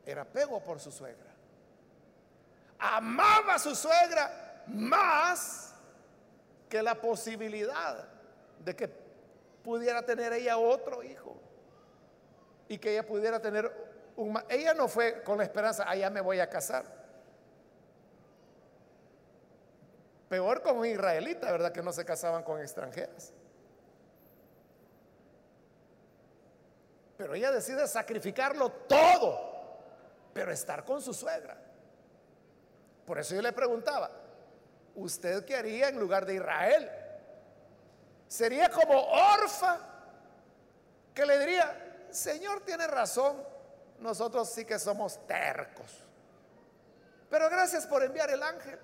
[0.04, 1.32] Era apego por su suegra.
[2.80, 5.76] Amaba a su suegra más
[6.68, 8.08] que la posibilidad
[8.66, 8.88] de que
[9.64, 11.40] pudiera tener ella otro hijo
[12.68, 13.72] y que ella pudiera tener
[14.16, 14.42] un...
[14.50, 16.86] Ella no fue con la esperanza, allá me voy a casar.
[20.30, 21.72] Peor con un israelita, ¿verdad?
[21.72, 23.34] Que no se casaban con extranjeras.
[27.18, 29.80] Pero ella decide sacrificarlo todo,
[30.34, 31.58] pero estar con su suegra.
[33.06, 34.12] Por eso yo le preguntaba,
[34.96, 36.92] ¿usted qué haría en lugar de Israel?
[38.28, 39.80] Sería como Orfa
[41.14, 43.44] que le diría, Señor tiene razón,
[44.00, 46.04] nosotros sí que somos tercos.
[47.30, 48.78] Pero gracias por enviar el ángel.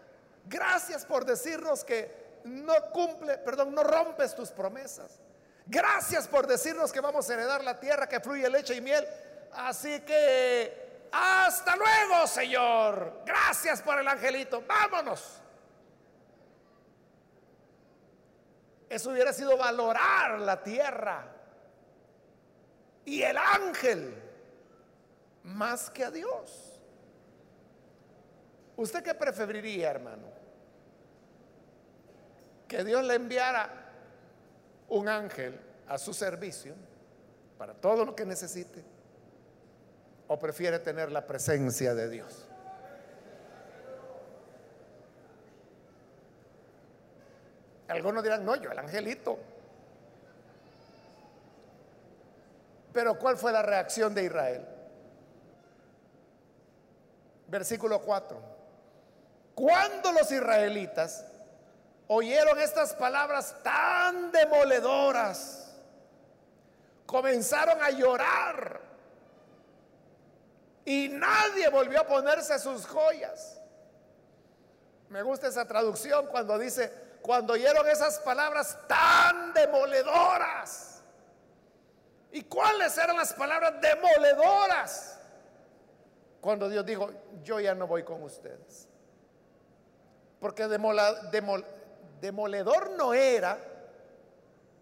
[0.45, 5.19] Gracias por decirnos que no cumple, perdón, no rompes tus promesas.
[5.65, 9.07] Gracias por decirnos que vamos a heredar la tierra que fluye leche y miel.
[9.53, 13.21] Así que hasta luego, Señor.
[13.25, 14.63] Gracias por el angelito.
[14.67, 15.39] Vámonos.
[18.89, 21.25] Eso hubiera sido valorar la tierra
[23.05, 24.13] y el ángel
[25.43, 26.79] más que a Dios.
[28.75, 30.27] ¿Usted qué preferiría, hermano?
[32.67, 33.82] Que Dios le enviara
[34.93, 36.75] un ángel a su servicio
[37.57, 38.83] para todo lo que necesite.
[40.27, 42.47] ¿O prefiere tener la presencia de Dios?
[47.87, 49.37] Algunos dirán, no, yo el angelito.
[52.93, 54.65] Pero ¿cuál fue la reacción de Israel?
[57.47, 58.39] Versículo 4.
[59.55, 61.25] Cuando los israelitas
[62.15, 65.73] oyeron estas palabras tan demoledoras,
[67.05, 68.81] comenzaron a llorar
[70.85, 73.59] y nadie volvió a ponerse sus joyas.
[75.09, 76.91] Me gusta esa traducción cuando dice,
[77.21, 81.01] cuando oyeron esas palabras tan demoledoras.
[82.31, 85.19] ¿Y cuáles eran las palabras demoledoras?
[86.41, 87.09] Cuando Dios dijo,
[87.43, 88.87] yo ya no voy con ustedes.
[90.39, 90.67] Porque
[92.23, 93.59] demoledor no era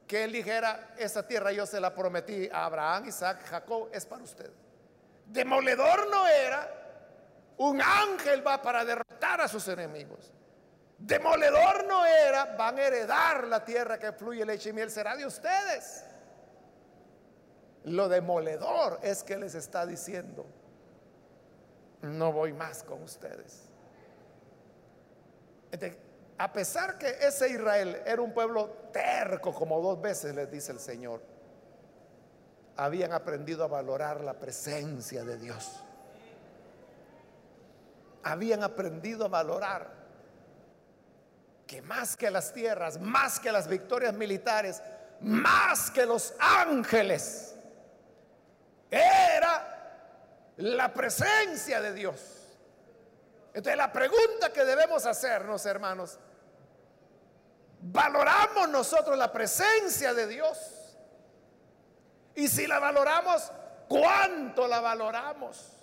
[0.06, 4.22] que él dijera, esa tierra yo se la prometí a Abraham, Isaac, Jacob, es para
[4.22, 4.52] usted.
[5.26, 6.70] Demoledor no era,
[7.58, 10.32] un ángel va para derrotar a sus enemigos.
[11.00, 15.26] Demoledor no era, van a heredar la tierra que fluye leche y miel, será de
[15.26, 16.04] ustedes.
[17.86, 20.46] Lo demoledor es que les está diciendo,
[22.04, 23.72] no voy más con ustedes
[26.42, 30.80] a pesar que ese Israel era un pueblo terco, como dos veces les dice el
[30.80, 31.22] Señor,
[32.76, 35.84] habían aprendido a valorar la presencia de Dios.
[38.24, 39.88] Habían aprendido a valorar
[41.68, 44.82] que más que las tierras, más que las victorias militares,
[45.20, 47.54] más que los ángeles,
[48.90, 50.10] era
[50.58, 52.48] la presencia de Dios.
[53.54, 56.18] Entonces la pregunta que debemos hacernos, hermanos,
[57.82, 60.58] ¿valoramos nosotros la presencia de Dios?
[62.36, 63.52] Y si la valoramos,
[63.88, 65.78] ¿cuánto la valoramos?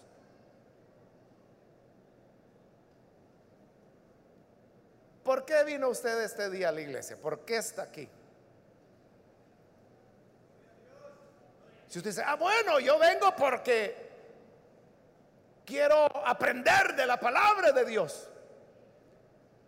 [5.22, 7.18] ¿Por qué vino usted este día a la iglesia?
[7.20, 8.08] ¿Por qué está aquí?
[11.88, 14.08] Si usted dice, ah, bueno, yo vengo porque
[15.66, 18.28] quiero aprender de la palabra de Dios.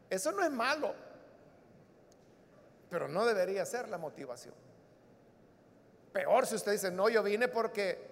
[0.08, 0.94] Eso no es malo,
[2.90, 4.54] pero no debería ser la motivación.
[6.12, 8.10] Peor si usted dice, no, yo vine porque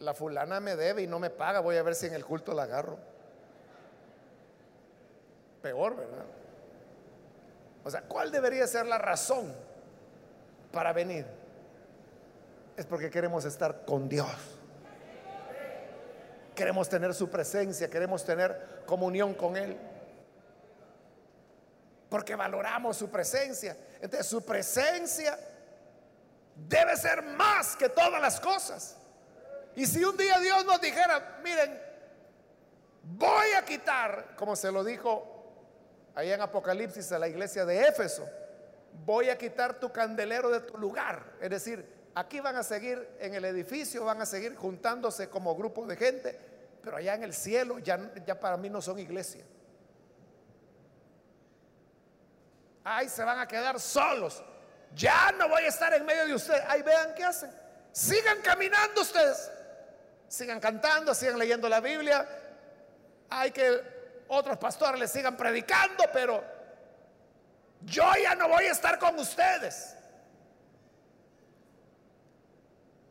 [0.00, 2.52] la fulana me debe y no me paga, voy a ver si en el culto
[2.52, 2.98] la agarro.
[5.62, 6.24] Peor, ¿verdad?
[7.82, 9.54] O sea, ¿cuál debería ser la razón
[10.70, 11.26] para venir?
[12.76, 14.60] Es porque queremos estar con Dios
[16.60, 19.78] queremos tener su presencia, queremos tener comunión con Él.
[22.10, 23.74] Porque valoramos su presencia.
[24.00, 25.38] Entonces su presencia
[26.68, 28.96] debe ser más que todas las cosas.
[29.74, 31.80] Y si un día Dios nos dijera, miren,
[33.02, 35.40] voy a quitar, como se lo dijo
[36.14, 38.28] ahí en Apocalipsis a la iglesia de Éfeso,
[39.04, 41.24] voy a quitar tu candelero de tu lugar.
[41.40, 45.86] Es decir, aquí van a seguir en el edificio, van a seguir juntándose como grupo
[45.86, 46.38] de gente,
[46.82, 49.44] pero allá en el cielo ya, ya para mí no son iglesia.
[52.90, 54.42] Ahí se van a quedar solos.
[54.96, 56.64] Ya no voy a estar en medio de ustedes.
[56.66, 57.48] Ahí vean qué hacen.
[57.92, 59.48] Sigan caminando ustedes.
[60.26, 62.26] Sigan cantando, sigan leyendo la Biblia.
[63.28, 66.42] Hay que otros pastores les sigan predicando, pero
[67.82, 69.94] yo ya no voy a estar con ustedes.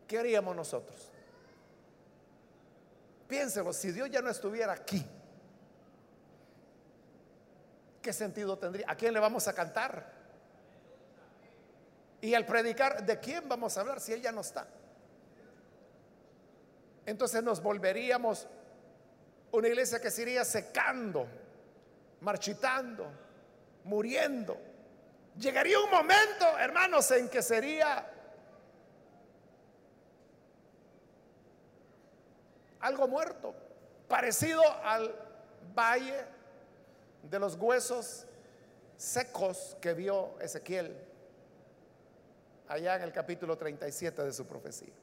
[0.06, 1.10] ¿Qué haríamos nosotros?
[3.30, 5.06] Piénselo, si Dios ya no estuviera aquí,
[8.02, 8.86] ¿qué sentido tendría?
[8.90, 10.20] ¿A quién le vamos a cantar?
[12.22, 14.68] Y al predicar, ¿de quién vamos a hablar si Él ya no está?
[17.06, 18.48] Entonces nos volveríamos
[19.52, 21.28] una iglesia que se iría secando,
[22.22, 23.10] marchitando,
[23.86, 24.58] muriendo,
[25.40, 28.06] Llegaría un momento, hermanos, en que sería
[32.82, 33.56] algo muerto,
[34.10, 35.16] parecido al
[35.74, 36.26] valle
[37.24, 38.26] de los huesos
[38.98, 40.96] secos que vio Ezequiel
[42.68, 44.94] allá en el capítulo 37 de su profecía.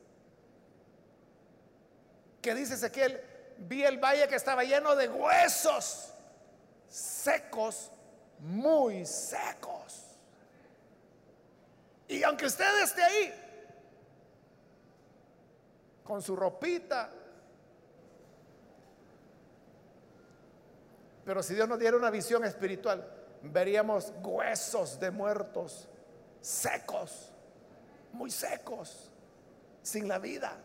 [2.40, 3.20] Que dice Ezequiel,
[3.58, 6.12] vi el valle que estaba lleno de huesos
[6.88, 7.90] secos,
[8.38, 10.02] muy secos.
[12.08, 13.42] Y aunque usted esté ahí,
[16.04, 17.10] con su ropita,
[21.26, 23.04] pero si Dios nos diera una visión espiritual,
[23.42, 25.88] veríamos huesos de muertos
[26.40, 27.32] secos,
[28.12, 29.10] muy secos,
[29.82, 30.56] sin la vida.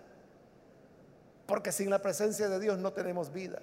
[1.48, 3.60] Porque sin la presencia de Dios no tenemos vida.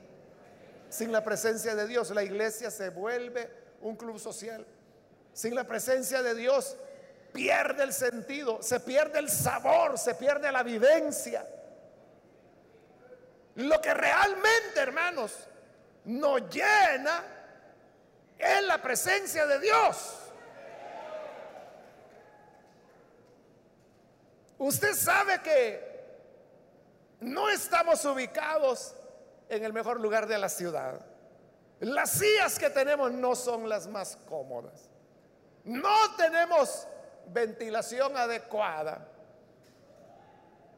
[0.90, 3.48] Sin la presencia de Dios la iglesia se vuelve
[3.80, 4.66] un club social.
[5.32, 6.76] Sin la presencia de Dios
[7.32, 11.46] pierde el sentido, se pierde el sabor, se pierde la vivencia.
[13.54, 15.48] Lo que realmente, hermanos,
[16.08, 17.22] nos llena
[18.38, 20.14] es la presencia de Dios.
[24.56, 25.88] Usted sabe que
[27.20, 28.94] no estamos ubicados
[29.50, 31.04] en el mejor lugar de la ciudad.
[31.80, 34.88] Las sillas que tenemos no son las más cómodas.
[35.64, 36.88] No tenemos
[37.26, 39.06] ventilación adecuada.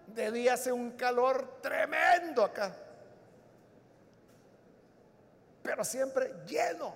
[0.08, 2.74] De día hace un calor tremendo acá.
[5.62, 6.94] Pero siempre lleno.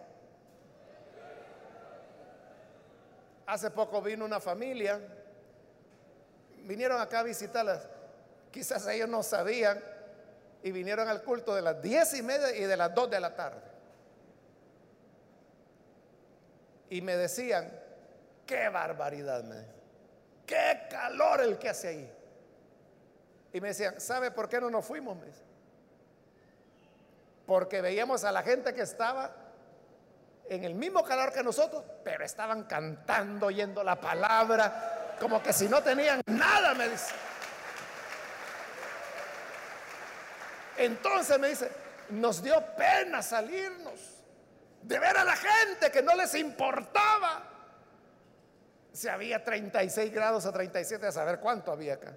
[3.47, 5.01] Hace poco vino una familia.
[6.65, 7.87] Vinieron acá a visitarlas.
[8.51, 9.83] Quizás ellos no sabían
[10.63, 13.35] y vinieron al culto de las diez y media y de las dos de la
[13.35, 13.61] tarde.
[16.89, 17.71] Y me decían,
[18.47, 19.75] qué barbaridad, me
[20.47, 22.13] qué calor el que hace ahí.
[23.53, 25.17] Y me decían, ¿sabe por qué no nos fuimos?
[27.47, 29.31] Porque veíamos a la gente que estaba
[30.49, 35.69] en el mismo calor que nosotros, pero estaban cantando, oyendo la palabra, como que si
[35.69, 37.15] no tenían nada, me dice.
[40.77, 41.71] Entonces me dice,
[42.11, 44.01] nos dio pena salirnos,
[44.83, 47.51] de ver a la gente que no les importaba.
[48.93, 52.15] Si había 36 grados a 37, a saber cuánto había acá.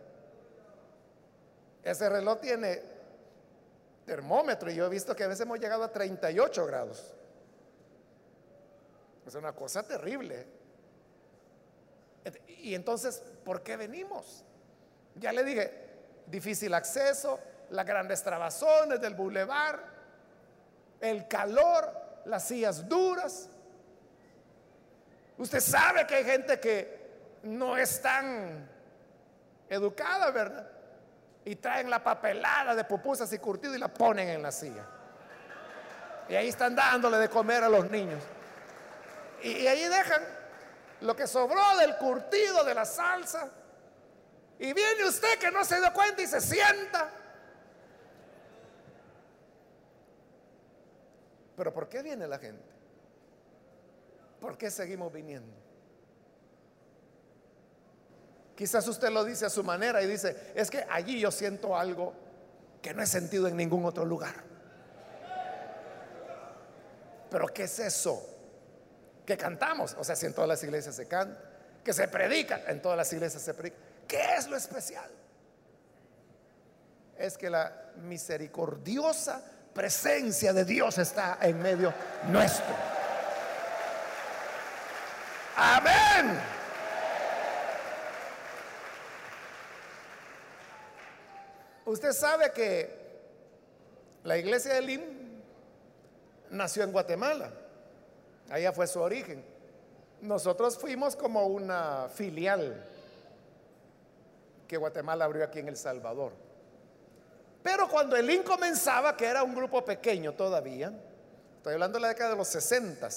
[1.83, 2.96] Ese reloj tiene
[4.07, 7.13] termómetro y yo he visto que a veces hemos llegado a 38 grados.
[9.27, 10.47] Es una cosa terrible.
[12.47, 14.43] Y entonces, ¿por qué venimos?
[15.15, 15.71] Ya le dije,
[16.25, 17.39] difícil acceso,
[17.69, 19.83] las grandes trabazones del bulevar,
[21.01, 21.91] el calor,
[22.25, 23.49] las sillas duras.
[25.37, 28.69] Usted sabe que hay gente que no es tan
[29.69, 30.76] educada, ¿verdad?
[31.47, 34.85] Y traen la papelada de pupusas y curtido y la ponen en la silla.
[36.27, 38.21] Y ahí están dándole de comer a los niños.
[39.41, 40.21] Y, ahí dejan
[41.01, 43.49] lo que sobró del curtido, de la salsa.
[44.59, 47.11] Y viene usted que no se dio cuenta y se sienta
[51.57, 52.63] Pero ¿por qué viene la gente?
[54.39, 55.51] ¿Por qué seguimos viniendo?
[58.57, 62.11] Quizás usted lo dice a su manera y dice, es que allí yo siento algo
[62.81, 64.33] que no he sentido en ningún otro lugar.
[67.29, 68.19] Pero ¿qué es eso?
[69.27, 71.39] Que cantamos, o sea, si en todas las iglesias se canta,
[71.83, 73.77] que se predica, en todas las iglesias se predica.
[74.07, 75.11] ¿Qué es lo especial?
[77.15, 79.39] Es que la misericordiosa
[79.71, 81.93] presencia de Dios está en medio
[82.31, 82.73] nuestro.
[85.55, 86.56] Amén.
[91.87, 92.89] Usted sabe que
[94.25, 95.01] la iglesia de Lim
[96.49, 97.49] nació en Guatemala.
[98.49, 99.41] Allá fue su origen.
[100.19, 102.83] Nosotros fuimos como una filial
[104.67, 106.33] que Guatemala abrió aquí en El Salvador.
[107.63, 110.91] Pero cuando el IN comenzaba, que era un grupo pequeño todavía,
[111.55, 113.07] estoy hablando de la década de los 60,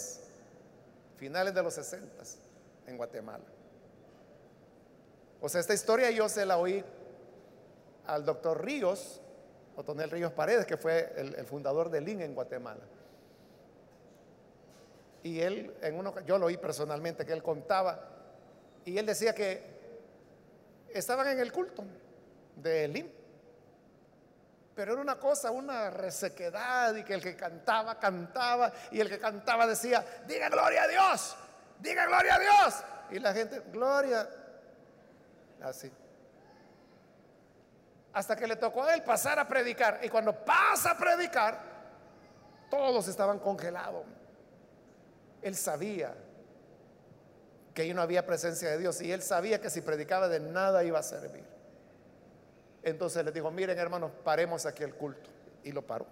[1.16, 2.22] finales de los 60
[2.86, 3.44] en Guatemala.
[5.40, 6.84] O sea, esta historia yo se la oí
[8.14, 9.20] al doctor Ríos,
[9.76, 12.82] Otonel Ríos Paredes, que fue el, fundador del IN en Guatemala.
[15.22, 18.08] Y él, en uno, yo lo oí personalmente, que él contaba,
[18.84, 19.62] y él decía que
[20.92, 21.84] estaban en el culto
[22.56, 23.20] del IN
[24.80, 29.18] pero era una cosa, una resequedad y que el que cantaba, cantaba y el que
[29.18, 31.36] cantaba decía, diga gloria a Dios.
[31.80, 32.74] diga gloria a Dios.
[33.10, 34.26] Y la gente, gloria.
[35.60, 35.92] Así.
[38.12, 40.00] Hasta que le tocó a él pasar a predicar.
[40.02, 41.60] Y cuando pasa a predicar,
[42.70, 44.04] todos estaban congelados.
[45.42, 46.14] Él sabía
[47.74, 50.82] que ahí no había presencia de Dios y él sabía que si predicaba de nada
[50.84, 51.44] iba a servir.
[52.82, 55.30] Entonces les dijo, miren hermanos, paremos aquí el culto.
[55.62, 56.06] Y lo paró.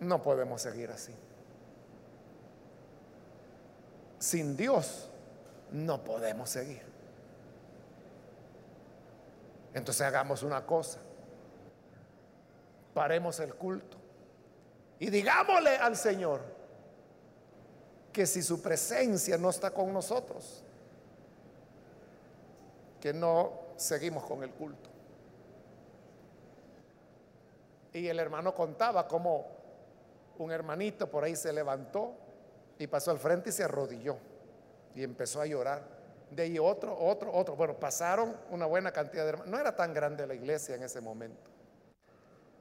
[0.00, 1.14] No podemos seguir así.
[4.18, 5.08] Sin Dios
[5.70, 6.87] no podemos seguir.
[9.74, 11.00] Entonces hagamos una cosa.
[12.94, 13.96] Paremos el culto.
[14.98, 16.40] Y digámosle al Señor
[18.12, 20.64] que si su presencia no está con nosotros,
[23.00, 24.90] que no seguimos con el culto.
[27.92, 29.46] Y el hermano contaba cómo
[30.38, 32.12] un hermanito por ahí se levantó
[32.78, 34.16] y pasó al frente y se arrodilló
[34.94, 35.97] y empezó a llorar.
[36.30, 37.56] De ahí otro, otro, otro.
[37.56, 39.50] Bueno, pasaron una buena cantidad de hermanos.
[39.50, 41.50] No era tan grande la iglesia en ese momento.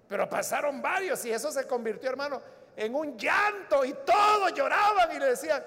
[0.08, 2.42] Pero pasaron varios y eso se convirtió, hermano,
[2.76, 5.64] en un llanto y todos lloraban y le decían,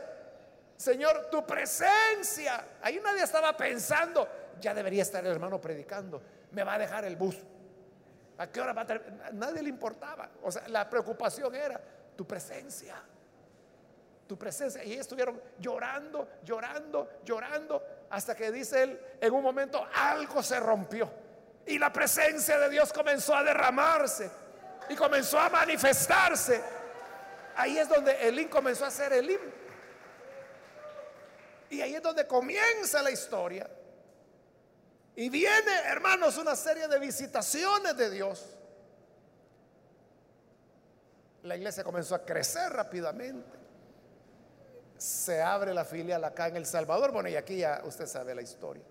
[0.77, 2.65] Señor, tu presencia.
[2.81, 4.27] Ahí nadie estaba pensando,
[4.61, 6.23] ya debería estar el hermano predicando,
[6.53, 7.37] me va a dejar el bus.
[8.39, 9.35] ¿A qué hora va a terminar?
[9.35, 10.31] Nadie le importaba.
[10.43, 11.79] O sea, la preocupación era
[12.17, 12.97] tu presencia.
[14.31, 14.85] Tu presencia.
[14.85, 21.11] Y estuvieron llorando, llorando, llorando, hasta que dice él, en un momento algo se rompió.
[21.67, 24.31] Y la presencia de Dios comenzó a derramarse
[24.89, 26.63] y comenzó a manifestarse.
[27.57, 29.41] Ahí es donde Elín comenzó a hacer Elín.
[31.69, 33.69] Y ahí es donde comienza la historia.
[35.17, 38.47] Y viene, hermanos, una serie de visitaciones de Dios.
[41.43, 43.60] La iglesia comenzó a crecer rápidamente.
[45.01, 47.11] Se abre la filial acá en El Salvador.
[47.11, 48.83] Bueno, y aquí ya usted sabe la historia.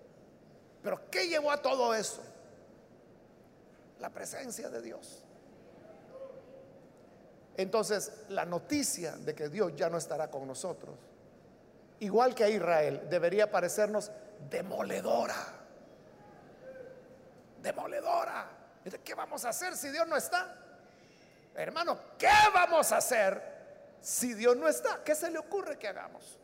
[0.82, 2.22] Pero ¿qué llevó a todo eso?
[4.00, 5.22] La presencia de Dios.
[7.56, 10.96] Entonces, la noticia de que Dios ya no estará con nosotros,
[12.00, 14.10] igual que a Israel, debería parecernos
[14.50, 15.60] demoledora
[17.62, 18.46] demoledora.
[19.04, 20.56] ¿Qué vamos a hacer si Dios no está?
[21.54, 23.49] Hermano, ¿qué vamos a hacer
[24.00, 25.02] si Dios no está?
[25.04, 26.38] ¿Qué se le ocurre que hagamos?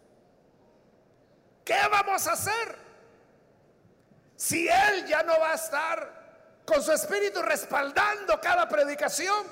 [1.64, 2.76] ¿Qué vamos a hacer
[4.36, 9.46] si Él ya no va a estar con su espíritu respaldando cada predicación?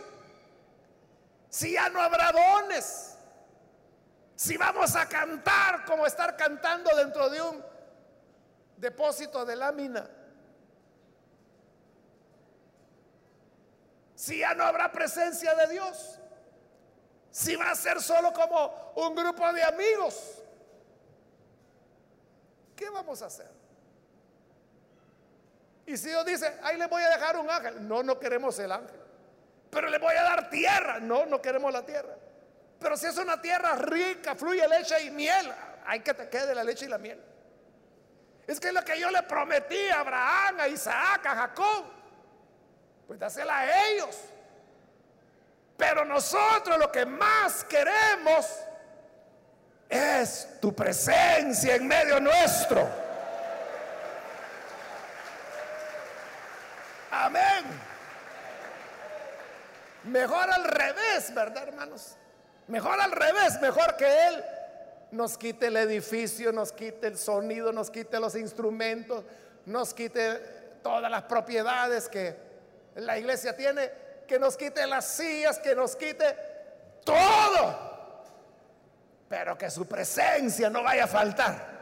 [1.49, 3.17] Si ya no habrá dones,
[4.37, 7.65] si vamos a cantar como estar cantando dentro de un
[8.77, 10.09] depósito de lámina.
[14.25, 16.19] si ya no habrá presencia de Dios?
[17.35, 20.41] Si va a ser solo como un grupo de amigos,
[22.77, 23.51] ¿qué vamos a hacer?
[25.85, 28.71] Y si Dios dice, ahí le voy a dejar un ángel, no, no queremos el
[28.71, 29.01] ángel.
[29.69, 32.15] Pero le voy a dar tierra, no, no queremos la tierra.
[32.79, 35.53] Pero si es una tierra rica, fluye leche y miel,
[35.87, 37.21] hay que te quede la leche y la miel.
[38.47, 41.85] Es que es lo que yo le prometí a Abraham, a Isaac, a Jacob.
[43.09, 44.17] Pues dásela a ellos.
[45.77, 48.47] Pero nosotros lo que más queremos
[49.89, 52.89] es tu presencia en medio nuestro.
[57.11, 57.65] Amén.
[60.05, 62.17] Mejor al revés, ¿verdad, hermanos?
[62.67, 64.45] Mejor al revés, mejor que Él
[65.11, 69.25] nos quite el edificio, nos quite el sonido, nos quite los instrumentos,
[69.65, 70.39] nos quite
[70.83, 72.37] todas las propiedades que
[72.97, 73.91] la iglesia tiene,
[74.27, 76.37] que nos quite las sillas, que nos quite
[77.05, 77.93] todo.
[79.29, 81.75] Pero que su presencia no vaya a faltar.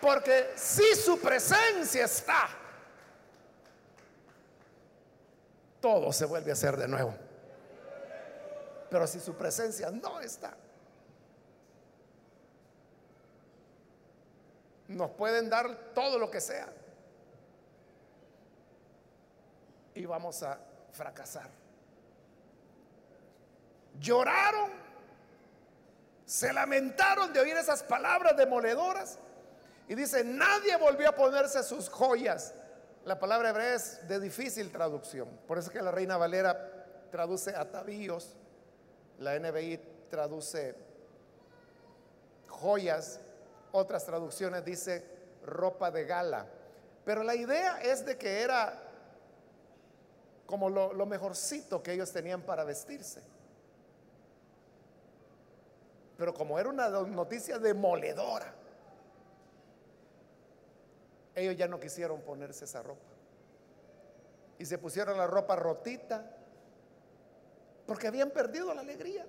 [0.00, 2.48] Porque si su presencia está,
[5.80, 7.14] todo se vuelve a hacer de nuevo.
[8.90, 10.54] Pero si su presencia no está,
[14.88, 16.72] nos pueden dar todo lo que sea.
[19.98, 20.56] Y vamos a
[20.92, 21.50] fracasar.
[23.98, 24.70] Lloraron,
[26.24, 29.18] se lamentaron de oír esas palabras demoledoras
[29.88, 32.54] y dice, nadie volvió a ponerse sus joyas.
[33.04, 38.36] La palabra hebrea es de difícil traducción, por eso que la Reina Valera traduce atavíos,
[39.18, 39.80] la NBI
[40.10, 40.76] traduce
[42.46, 43.18] joyas,
[43.72, 45.04] otras traducciones dice
[45.44, 46.46] ropa de gala.
[47.04, 48.87] Pero la idea es de que era
[50.48, 53.20] como lo, mejorcito que ellos tenían para vestirse.
[56.16, 58.54] Pero como era una noticia demoledora,
[61.34, 63.10] ellos ya no quisieron ponerse esa ropa.
[64.58, 66.24] Y se pusieron la ropa rotita
[67.86, 69.26] porque habían perdido la alegría.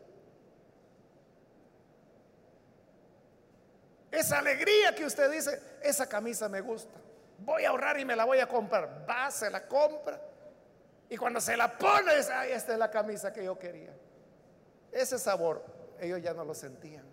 [4.10, 6.98] Esa alegría que usted dice, esa camisa me gusta.
[7.40, 9.06] Voy a ahorrar y me la voy a comprar.
[9.08, 10.29] Va, se la compra.
[11.10, 13.94] Y cuando se la pone, dice, ay, esta es la camisa que yo quería.
[14.92, 15.64] Ese sabor,
[16.00, 17.06] ellos ya no lo sentían.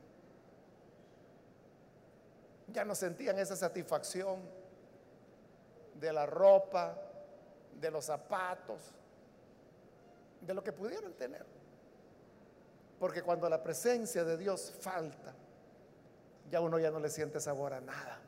[2.69, 4.43] Ya no sentían esa satisfacción
[5.95, 6.95] de la ropa,
[7.81, 8.81] de los zapatos,
[10.43, 11.47] de lo que pudieron tener.
[12.99, 15.35] Porque cuando la presencia de Dios falta,
[16.51, 18.21] ya uno ya no le siente sabor a nada.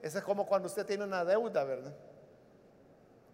[0.00, 1.92] Eso es como cuando usted tiene una deuda, ¿verdad?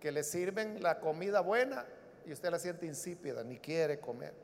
[0.05, 1.87] Que le sirven la comida buena
[2.27, 4.35] y usted la siente insípida, ni quiere comer.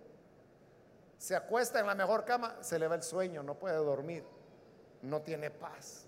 [1.19, 4.25] Se acuesta en la mejor cama, se le va el sueño, no puede dormir,
[5.03, 6.07] no tiene paz.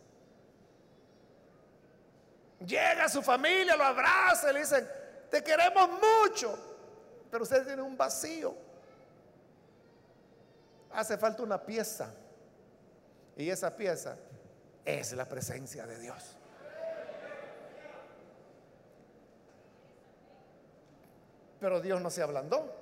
[2.61, 4.89] Llega a su familia, lo abraza le dicen,
[5.31, 6.59] te queremos mucho,
[7.31, 8.55] pero usted tiene un vacío.
[10.93, 12.11] Hace falta una pieza.
[13.37, 14.17] Y esa pieza
[14.87, 16.39] es la presencia de Dios.
[21.63, 22.75] Pero Dios no se ablandó.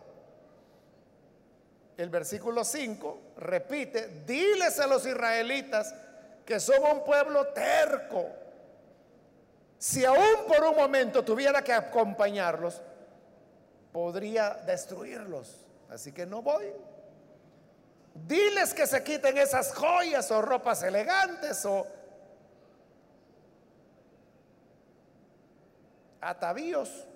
[1.99, 5.95] El versículo 5 repite, diles a los israelitas
[6.47, 8.27] que son un pueblo terco.
[9.77, 12.81] Si aún por un momento tuviera que acompañarlos,
[13.93, 15.59] podría destruirlos.
[15.91, 16.73] Así que no voy.
[18.15, 21.87] Diles que se quiten esas joyas o ropas elegantes o
[26.23, 27.09] atavíos.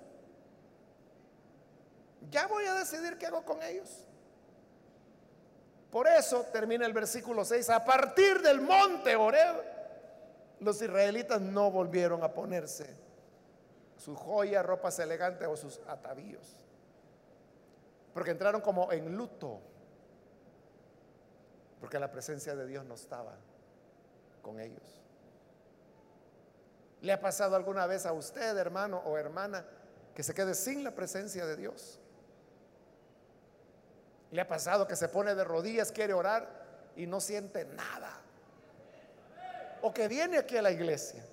[2.31, 4.07] Ya voy a decidir qué hago con ellos.
[5.91, 7.71] Por eso termina el versículo 6.
[7.71, 9.63] A partir del monte Oreb,
[10.61, 12.97] los israelitas no volvieron a ponerse
[13.97, 16.61] sus joyas, ropas elegantes o sus atavíos.
[18.13, 19.61] Porque entraron como en luto
[21.85, 23.35] porque la presencia de Dios no estaba
[24.41, 25.03] con ellos.
[27.03, 29.67] ¿Le ha pasado alguna vez a usted, hermano o hermana,
[30.15, 32.01] que se quede sin la presencia de Dios?
[34.35, 36.49] ¿Le ha pasado que se pone de rodillas, quiere orar
[36.97, 38.11] y no siente nada?
[39.81, 41.25] O que viene aquí a la iglesia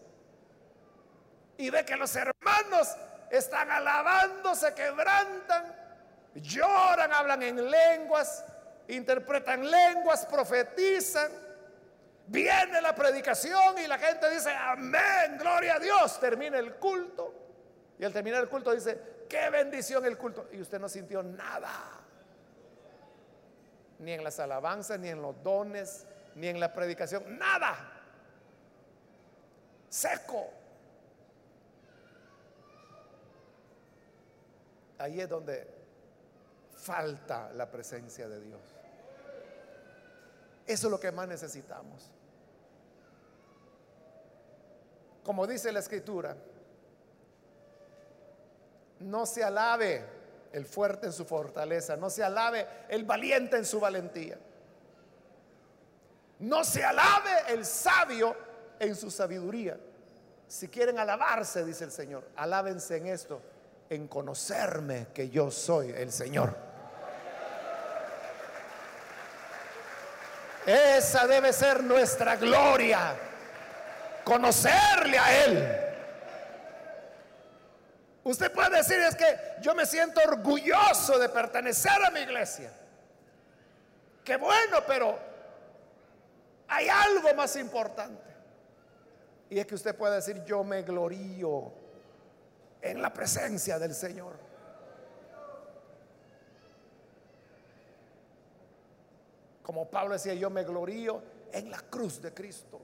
[1.58, 2.95] y ve que los hermanos
[3.32, 5.76] están alabando, se quebrantan,
[6.36, 8.45] lloran, hablan en lenguas,
[8.88, 11.32] interpretan lenguas, profetizan.
[12.28, 16.20] Viene la predicación y la gente dice, amén, gloria a Dios.
[16.20, 17.34] Termina el culto.
[17.97, 20.49] Y al terminar el culto dice, qué bendición el culto.
[20.52, 22.01] Y usted no sintió nada.
[24.02, 27.38] Ni en las alabanzas, ni en los dones, ni en la predicación.
[27.38, 27.76] Nada.
[29.89, 30.49] Seco.
[34.97, 35.68] Ahí es donde
[36.76, 38.62] falta la presencia de Dios.
[40.66, 42.12] Eso es lo que más necesitamos.
[45.24, 46.36] Como dice la escritura,
[48.99, 50.21] no se alabe
[50.54, 54.38] el fuerte en su fortaleza, no se alabe el valiente en su valentía.
[56.39, 58.36] No se alabe el sabio
[58.80, 59.78] en su sabiduría.
[60.47, 63.41] Si quieren alabarse, dice el Señor, alábense en esto,
[63.89, 66.56] en conocerme que yo soy el Señor.
[70.66, 73.16] Esa debe ser nuestra gloria.
[74.24, 75.91] Conocerle a Él.
[78.24, 79.26] Usted puede decir es que
[79.62, 82.72] yo me siento orgulloso de pertenecer a mi iglesia.
[84.24, 85.18] Qué bueno, pero
[86.68, 88.32] hay algo más importante.
[89.50, 91.74] Y es que usted puede decir yo me glorío
[92.82, 94.52] en la presencia del Señor.
[99.64, 102.82] Como Pablo decía, yo me glorío en la cruz de Cristo.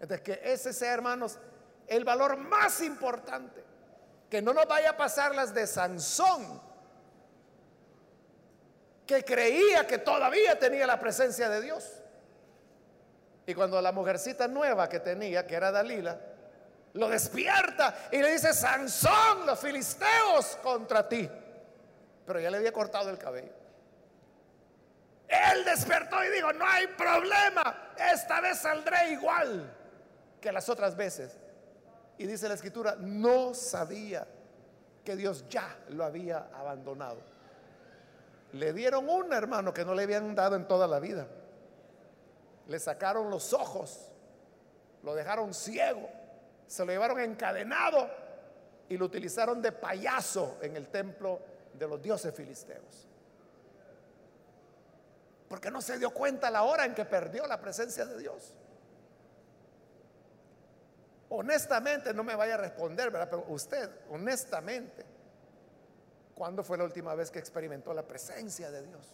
[0.00, 1.38] Entonces, que ese sea, hermanos,
[1.88, 3.64] el valor más importante.
[4.30, 6.60] Que no nos vaya a pasar las de Sansón,
[9.06, 12.02] que creía que todavía tenía la presencia de Dios.
[13.46, 16.20] Y cuando la mujercita nueva que tenía, que era Dalila,
[16.92, 21.28] lo despierta y le dice, Sansón, los filisteos contra ti.
[22.26, 23.52] Pero ya le había cortado el cabello.
[25.28, 29.74] Él despertó y dijo, no hay problema, esta vez saldré igual
[30.40, 31.36] que las otras veces.
[32.18, 34.26] Y dice la escritura, no sabía
[35.04, 37.18] que Dios ya lo había abandonado.
[38.52, 41.26] Le dieron un hermano que no le habían dado en toda la vida.
[42.66, 44.10] Le sacaron los ojos,
[45.02, 46.10] lo dejaron ciego,
[46.66, 48.10] se lo llevaron encadenado
[48.88, 51.40] y lo utilizaron de payaso en el templo
[51.72, 53.06] de los dioses filisteos.
[55.48, 58.54] Porque no se dio cuenta la hora en que perdió la presencia de Dios.
[61.30, 63.28] Honestamente, no me vaya a responder, ¿verdad?
[63.30, 65.04] Pero usted, honestamente,
[66.34, 69.06] ¿cuándo fue la última vez que experimentó la presencia de Dios?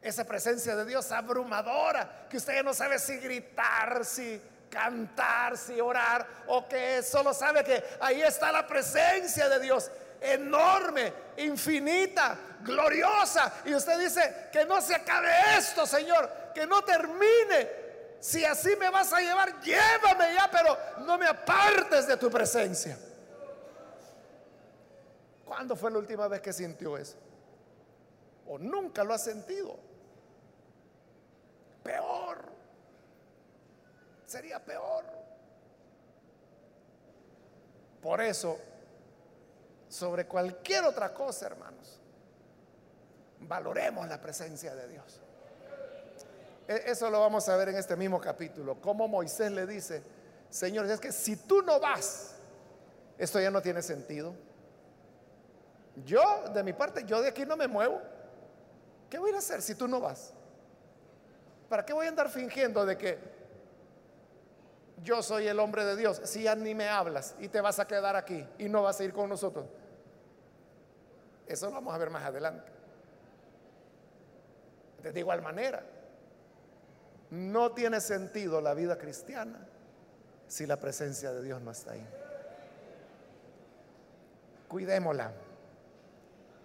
[0.00, 4.40] Esa presencia de Dios abrumadora, que usted ya no sabe si gritar, si
[4.70, 9.90] cantar, si orar, o que solo sabe que ahí está la presencia de Dios,
[10.20, 13.52] enorme, infinita, gloriosa.
[13.64, 17.85] Y usted dice, que no se acabe esto, Señor, que no termine.
[18.26, 22.98] Si así me vas a llevar, llévame ya, pero no me apartes de tu presencia.
[25.44, 27.16] ¿Cuándo fue la última vez que sintió eso?
[28.48, 29.78] ¿O nunca lo ha sentido?
[31.84, 32.46] Peor.
[34.26, 35.04] Sería peor.
[38.02, 38.58] Por eso,
[39.88, 42.00] sobre cualquier otra cosa, hermanos,
[43.38, 45.20] valoremos la presencia de Dios.
[46.68, 48.80] E, eso lo vamos a ver en este mismo capítulo.
[48.80, 50.02] Como Moisés le dice,
[50.50, 52.34] Señor, es que si tú no vas,
[53.18, 54.34] esto ya no tiene sentido.
[56.04, 58.00] Yo, de mi parte, yo de aquí no me muevo.
[59.08, 60.32] ¿Qué voy a hacer si tú no vas?
[61.68, 63.18] ¿Para qué voy a andar fingiendo de que
[65.02, 67.86] yo soy el hombre de Dios si ya ni me hablas y te vas a
[67.86, 69.66] quedar aquí y no vas a ir con nosotros?
[71.46, 72.72] Eso lo vamos a ver más adelante.
[75.02, 75.84] De igual manera,
[77.30, 79.66] no tiene sentido la vida cristiana
[80.46, 82.06] si la presencia de Dios no está ahí.
[84.68, 85.32] Cuidémosla.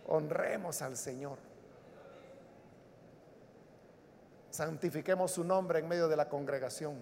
[0.07, 1.37] Honremos al Señor.
[4.49, 6.95] Santifiquemos su nombre en medio de la congregación.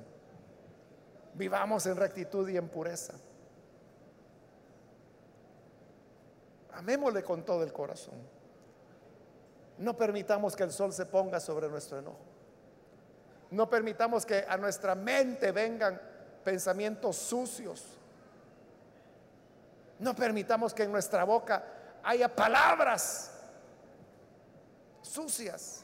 [1.34, 3.14] Vivamos en rectitud y en pureza.
[6.74, 8.16] Amémosle con todo el corazón.
[9.80, 12.29] No permitamos que el sol se ponga sobre nuestro enojo.
[13.52, 16.00] No permitamos que a nuestra mente vengan
[16.44, 17.84] pensamientos sucios.
[20.00, 21.64] No permitamos que en nuestra boca
[22.04, 23.32] haya palabras
[25.02, 25.84] sucias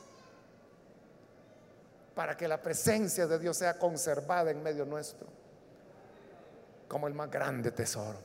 [2.13, 5.27] para que la presencia de Dios sea conservada en medio nuestro
[6.87, 8.19] como el más grande tesoro.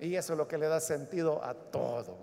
[0.00, 2.16] Y eso es lo que le da sentido a todo.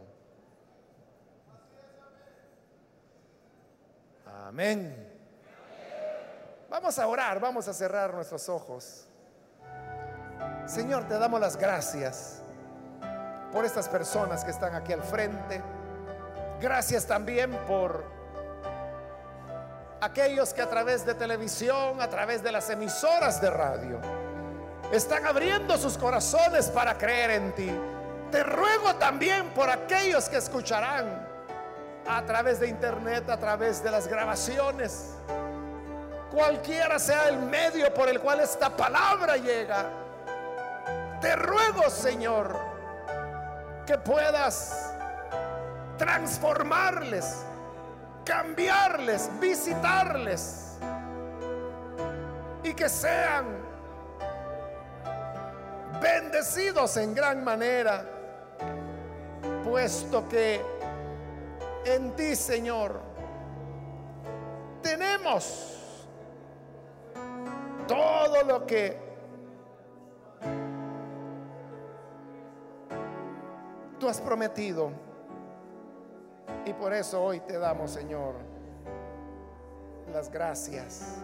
[4.52, 4.93] Amén.
[6.70, 9.08] Vamos a orar, vamos a cerrar nuestros ojos.
[10.66, 12.41] Señor, te damos las gracias
[13.54, 15.62] por estas personas que están aquí al frente.
[16.60, 18.04] Gracias también por
[20.02, 24.02] aquellos que a través de televisión, a través de las emisoras de radio,
[24.91, 27.72] están abriendo sus corazones para creer en ti.
[28.32, 31.31] Te ruego también por aquellos que escucharán
[32.08, 35.16] a través de internet, a través de las grabaciones,
[36.32, 39.86] cualquiera sea el medio por el cual esta palabra llega.
[41.20, 42.58] Te ruego, Señor,
[43.86, 44.93] que puedas
[45.97, 47.43] transformarles,
[48.26, 50.78] cambiarles, visitarles
[52.64, 53.45] y que sean
[56.02, 58.04] bendecidos en gran manera,
[59.64, 60.70] puesto que
[61.86, 63.02] en ti, Señor,
[64.82, 66.06] tenemos
[67.88, 68.98] todo lo que
[74.00, 74.92] tú has prometido.
[76.66, 78.36] Y por eso hoy te damos, Señor,
[80.12, 81.18] las gracias.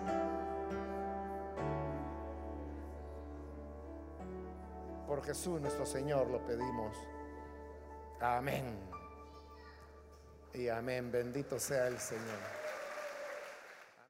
[5.07, 6.97] Por Jesús nuestro Señor lo pedimos.
[8.19, 8.96] Amén.
[10.57, 11.11] Y amén.
[11.11, 12.66] Bendito sea el Señor.